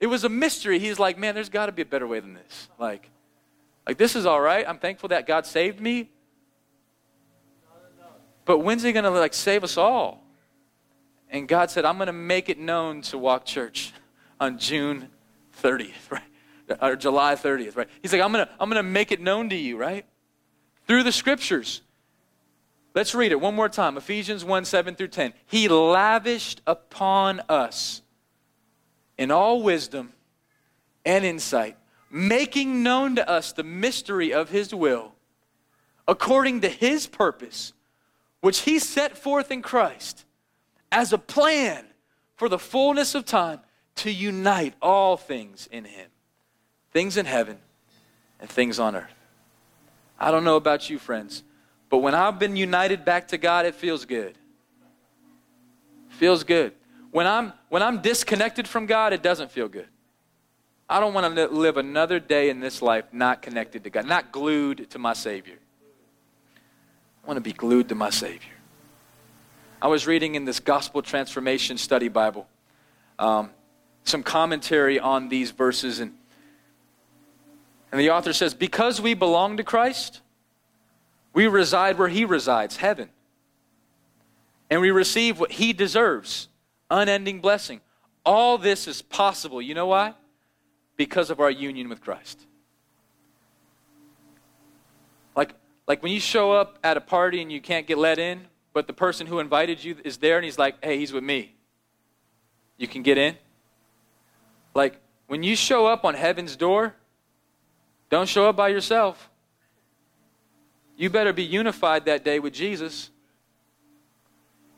it 0.00 0.06
was 0.06 0.24
a 0.24 0.28
mystery. 0.28 0.78
He's 0.78 0.98
like, 0.98 1.18
man, 1.18 1.34
there's 1.34 1.48
got 1.48 1.66
to 1.66 1.72
be 1.72 1.82
a 1.82 1.86
better 1.86 2.06
way 2.06 2.20
than 2.20 2.34
this. 2.34 2.68
Like, 2.78 3.10
like 3.86 3.98
this 3.98 4.16
is 4.16 4.26
all 4.26 4.40
right. 4.40 4.64
I'm 4.68 4.78
thankful 4.78 5.10
that 5.10 5.26
God 5.26 5.46
saved 5.46 5.80
me. 5.80 6.10
But 8.44 8.58
when's 8.58 8.82
he 8.82 8.92
going 8.92 9.04
to 9.04 9.10
like 9.10 9.34
save 9.34 9.64
us 9.64 9.76
all? 9.76 10.22
And 11.30 11.48
God 11.48 11.70
said, 11.70 11.84
I'm 11.84 11.96
going 11.96 12.06
to 12.06 12.12
make 12.12 12.48
it 12.48 12.58
known 12.58 13.02
to 13.02 13.18
Walk 13.18 13.44
Church 13.44 13.92
on 14.38 14.58
June 14.58 15.08
30th, 15.62 15.92
right? 16.10 16.22
Or 16.80 16.96
July 16.96 17.34
30th, 17.34 17.76
right? 17.76 17.88
He's 18.02 18.12
like, 18.12 18.22
I'm 18.22 18.32
going 18.32 18.46
to, 18.46 18.52
I'm 18.58 18.70
going 18.70 18.82
to 18.82 18.88
make 18.88 19.12
it 19.12 19.20
known 19.20 19.50
to 19.50 19.56
you, 19.56 19.76
right? 19.76 20.06
Through 20.86 21.02
the 21.02 21.12
scriptures. 21.12 21.82
Let's 22.94 23.14
read 23.14 23.32
it 23.32 23.40
one 23.40 23.54
more 23.54 23.68
time. 23.68 23.96
Ephesians 23.96 24.44
1 24.44 24.64
7 24.64 24.94
through 24.94 25.08
10. 25.08 25.32
He 25.46 25.68
lavished 25.68 26.60
upon 26.66 27.40
us 27.48 28.02
in 29.18 29.30
all 29.30 29.62
wisdom 29.62 30.12
and 31.04 31.24
insight, 31.24 31.76
making 32.10 32.82
known 32.82 33.16
to 33.16 33.28
us 33.28 33.52
the 33.52 33.64
mystery 33.64 34.32
of 34.32 34.48
his 34.50 34.74
will, 34.74 35.12
according 36.06 36.60
to 36.60 36.68
his 36.68 37.06
purpose, 37.06 37.72
which 38.40 38.60
he 38.60 38.78
set 38.78 39.18
forth 39.18 39.50
in 39.50 39.60
Christ 39.60 40.24
as 40.92 41.12
a 41.12 41.18
plan 41.18 41.84
for 42.36 42.48
the 42.48 42.58
fullness 42.58 43.14
of 43.14 43.24
time 43.24 43.60
to 43.96 44.10
unite 44.10 44.74
all 44.80 45.16
things 45.16 45.68
in 45.70 45.84
Him 45.84 46.10
things 46.92 47.16
in 47.16 47.26
heaven 47.26 47.58
and 48.38 48.48
things 48.48 48.78
on 48.78 48.94
earth. 48.94 49.12
I 50.16 50.30
don't 50.30 50.44
know 50.44 50.54
about 50.54 50.88
you, 50.88 51.00
friends, 51.00 51.42
but 51.94 51.98
when 51.98 52.16
I've 52.16 52.40
been 52.40 52.56
united 52.56 53.04
back 53.04 53.28
to 53.28 53.38
God, 53.38 53.66
it 53.66 53.76
feels 53.76 54.04
good. 54.04 54.36
Feels 56.08 56.42
good. 56.42 56.72
When 57.12 57.24
I'm, 57.24 57.52
when 57.68 57.84
I'm 57.84 58.02
disconnected 58.02 58.66
from 58.66 58.86
God, 58.86 59.12
it 59.12 59.22
doesn't 59.22 59.52
feel 59.52 59.68
good. 59.68 59.86
I 60.88 60.98
don't 60.98 61.14
want 61.14 61.36
to 61.36 61.46
live 61.46 61.76
another 61.76 62.18
day 62.18 62.50
in 62.50 62.58
this 62.58 62.82
life 62.82 63.04
not 63.12 63.42
connected 63.42 63.84
to 63.84 63.90
God, 63.90 64.08
not 64.08 64.32
glued 64.32 64.90
to 64.90 64.98
my 64.98 65.12
Savior. 65.12 65.54
I 67.22 67.28
want 67.28 67.36
to 67.36 67.40
be 67.40 67.52
glued 67.52 67.88
to 67.90 67.94
my 67.94 68.10
Savior. 68.10 68.50
I 69.80 69.86
was 69.86 70.04
reading 70.04 70.34
in 70.34 70.44
this 70.44 70.58
Gospel 70.58 71.00
Transformation 71.00 71.78
Study 71.78 72.08
Bible 72.08 72.48
um, 73.20 73.50
some 74.02 74.24
commentary 74.24 74.98
on 74.98 75.28
these 75.28 75.52
verses, 75.52 76.00
and, 76.00 76.12
and 77.92 78.00
the 78.00 78.10
author 78.10 78.32
says, 78.32 78.52
Because 78.52 79.00
we 79.00 79.14
belong 79.14 79.58
to 79.58 79.62
Christ, 79.62 80.22
we 81.34 81.46
reside 81.48 81.98
where 81.98 82.08
He 82.08 82.24
resides, 82.24 82.76
heaven. 82.76 83.10
And 84.70 84.80
we 84.80 84.90
receive 84.90 85.38
what 85.38 85.52
He 85.52 85.72
deserves 85.72 86.48
unending 86.90 87.40
blessing. 87.40 87.80
All 88.24 88.56
this 88.56 88.88
is 88.88 89.02
possible. 89.02 89.60
You 89.60 89.74
know 89.74 89.86
why? 89.86 90.14
Because 90.96 91.28
of 91.28 91.40
our 91.40 91.50
union 91.50 91.88
with 91.88 92.00
Christ. 92.00 92.40
Like, 95.36 95.54
like 95.86 96.02
when 96.02 96.12
you 96.12 96.20
show 96.20 96.52
up 96.52 96.78
at 96.82 96.96
a 96.96 97.00
party 97.00 97.42
and 97.42 97.52
you 97.52 97.60
can't 97.60 97.86
get 97.86 97.98
let 97.98 98.18
in, 98.18 98.46
but 98.72 98.86
the 98.86 98.92
person 98.92 99.26
who 99.26 99.40
invited 99.40 99.82
you 99.82 99.96
is 100.04 100.18
there 100.18 100.36
and 100.36 100.44
he's 100.44 100.58
like, 100.58 100.82
hey, 100.82 100.98
he's 100.98 101.12
with 101.12 101.24
me. 101.24 101.54
You 102.76 102.88
can 102.88 103.02
get 103.02 103.18
in. 103.18 103.36
Like, 104.74 105.00
when 105.26 105.42
you 105.42 105.56
show 105.56 105.86
up 105.86 106.04
on 106.04 106.14
heaven's 106.14 106.56
door, 106.56 106.94
don't 108.10 108.28
show 108.28 108.48
up 108.48 108.56
by 108.56 108.68
yourself. 108.68 109.30
You 110.96 111.10
better 111.10 111.32
be 111.32 111.44
unified 111.44 112.04
that 112.04 112.24
day 112.24 112.38
with 112.38 112.52
Jesus. 112.52 113.10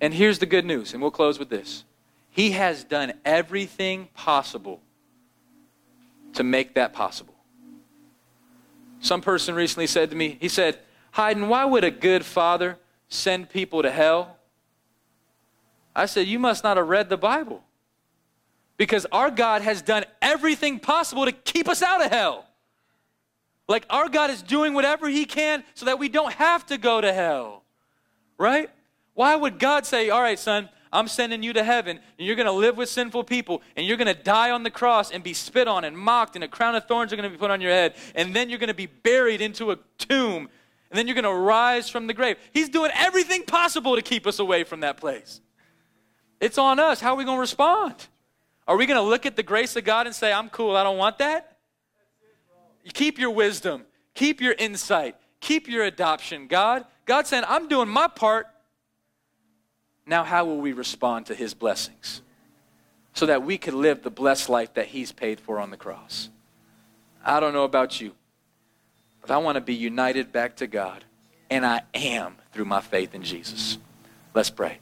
And 0.00 0.12
here's 0.12 0.38
the 0.38 0.46
good 0.46 0.64
news, 0.64 0.92
and 0.92 1.02
we'll 1.02 1.10
close 1.10 1.38
with 1.38 1.48
this. 1.48 1.84
He 2.30 2.52
has 2.52 2.84
done 2.84 3.14
everything 3.24 4.08
possible 4.14 4.80
to 6.34 6.44
make 6.44 6.74
that 6.74 6.92
possible. 6.92 7.34
Some 9.00 9.20
person 9.20 9.54
recently 9.54 9.86
said 9.86 10.10
to 10.10 10.16
me, 10.16 10.36
he 10.40 10.48
said, 10.48 10.78
Hayden, 11.14 11.48
why 11.48 11.64
would 11.64 11.84
a 11.84 11.90
good 11.90 12.24
father 12.24 12.78
send 13.08 13.48
people 13.48 13.82
to 13.82 13.90
hell? 13.90 14.36
I 15.94 16.06
said, 16.06 16.26
You 16.26 16.38
must 16.38 16.62
not 16.62 16.76
have 16.76 16.88
read 16.88 17.08
the 17.08 17.16
Bible. 17.16 17.62
Because 18.76 19.06
our 19.10 19.30
God 19.30 19.62
has 19.62 19.80
done 19.80 20.04
everything 20.20 20.78
possible 20.78 21.24
to 21.24 21.32
keep 21.32 21.68
us 21.68 21.82
out 21.82 22.04
of 22.04 22.10
hell. 22.10 22.45
Like 23.68 23.86
our 23.90 24.08
God 24.08 24.30
is 24.30 24.42
doing 24.42 24.74
whatever 24.74 25.08
He 25.08 25.24
can 25.24 25.64
so 25.74 25.86
that 25.86 25.98
we 25.98 26.08
don't 26.08 26.32
have 26.34 26.66
to 26.66 26.78
go 26.78 27.00
to 27.00 27.12
hell. 27.12 27.64
Right? 28.38 28.70
Why 29.14 29.34
would 29.34 29.58
God 29.58 29.86
say, 29.86 30.10
All 30.10 30.20
right, 30.20 30.38
son, 30.38 30.68
I'm 30.92 31.08
sending 31.08 31.42
you 31.42 31.52
to 31.52 31.64
heaven, 31.64 31.98
and 32.18 32.26
you're 32.26 32.36
going 32.36 32.46
to 32.46 32.52
live 32.52 32.76
with 32.76 32.88
sinful 32.88 33.24
people, 33.24 33.62
and 33.76 33.86
you're 33.86 33.96
going 33.96 34.14
to 34.14 34.22
die 34.22 34.50
on 34.50 34.62
the 34.62 34.70
cross 34.70 35.10
and 35.10 35.22
be 35.22 35.34
spit 35.34 35.68
on 35.68 35.84
and 35.84 35.96
mocked, 35.96 36.36
and 36.36 36.44
a 36.44 36.48
crown 36.48 36.74
of 36.74 36.86
thorns 36.86 37.12
are 37.12 37.16
going 37.16 37.28
to 37.28 37.34
be 37.34 37.38
put 37.38 37.50
on 37.50 37.60
your 37.60 37.72
head, 37.72 37.94
and 38.14 38.34
then 38.34 38.48
you're 38.48 38.58
going 38.58 38.68
to 38.68 38.74
be 38.74 38.86
buried 38.86 39.40
into 39.40 39.72
a 39.72 39.78
tomb, 39.98 40.48
and 40.90 40.98
then 40.98 41.06
you're 41.06 41.14
going 41.14 41.24
to 41.24 41.32
rise 41.32 41.88
from 41.88 42.06
the 42.06 42.14
grave. 42.14 42.36
He's 42.52 42.68
doing 42.68 42.90
everything 42.94 43.44
possible 43.44 43.96
to 43.96 44.02
keep 44.02 44.26
us 44.26 44.38
away 44.38 44.64
from 44.64 44.80
that 44.80 44.96
place. 44.96 45.40
It's 46.40 46.58
on 46.58 46.78
us. 46.78 47.00
How 47.00 47.14
are 47.14 47.16
we 47.16 47.24
going 47.24 47.36
to 47.36 47.40
respond? 47.40 47.94
Are 48.68 48.76
we 48.76 48.86
going 48.86 48.98
to 48.98 49.08
look 49.08 49.26
at 49.26 49.36
the 49.36 49.42
grace 49.42 49.76
of 49.76 49.84
God 49.84 50.06
and 50.06 50.14
say, 50.14 50.32
I'm 50.32 50.48
cool, 50.50 50.76
I 50.76 50.82
don't 50.82 50.98
want 50.98 51.18
that? 51.18 51.55
Keep 52.94 53.18
your 53.18 53.30
wisdom, 53.30 53.84
keep 54.14 54.40
your 54.40 54.54
insight, 54.58 55.16
keep 55.40 55.68
your 55.68 55.84
adoption, 55.84 56.46
God. 56.46 56.84
God 57.04 57.26
saying, 57.26 57.44
I'm 57.46 57.68
doing 57.68 57.88
my 57.88 58.08
part. 58.08 58.46
Now, 60.06 60.22
how 60.22 60.44
will 60.44 60.58
we 60.58 60.72
respond 60.72 61.26
to 61.26 61.34
his 61.34 61.54
blessings? 61.54 62.22
So 63.12 63.26
that 63.26 63.42
we 63.42 63.58
can 63.58 63.80
live 63.80 64.02
the 64.02 64.10
blessed 64.10 64.48
life 64.48 64.74
that 64.74 64.86
he's 64.86 65.10
paid 65.10 65.40
for 65.40 65.58
on 65.58 65.70
the 65.70 65.76
cross. 65.76 66.28
I 67.24 67.40
don't 67.40 67.54
know 67.54 67.64
about 67.64 68.00
you. 68.00 68.12
But 69.20 69.30
I 69.30 69.38
want 69.38 69.56
to 69.56 69.60
be 69.60 69.74
united 69.74 70.30
back 70.30 70.56
to 70.56 70.66
God. 70.66 71.04
And 71.50 71.66
I 71.66 71.82
am 71.94 72.36
through 72.52 72.66
my 72.66 72.80
faith 72.80 73.14
in 73.14 73.22
Jesus. 73.22 73.78
Let's 74.34 74.50
pray. 74.50 74.78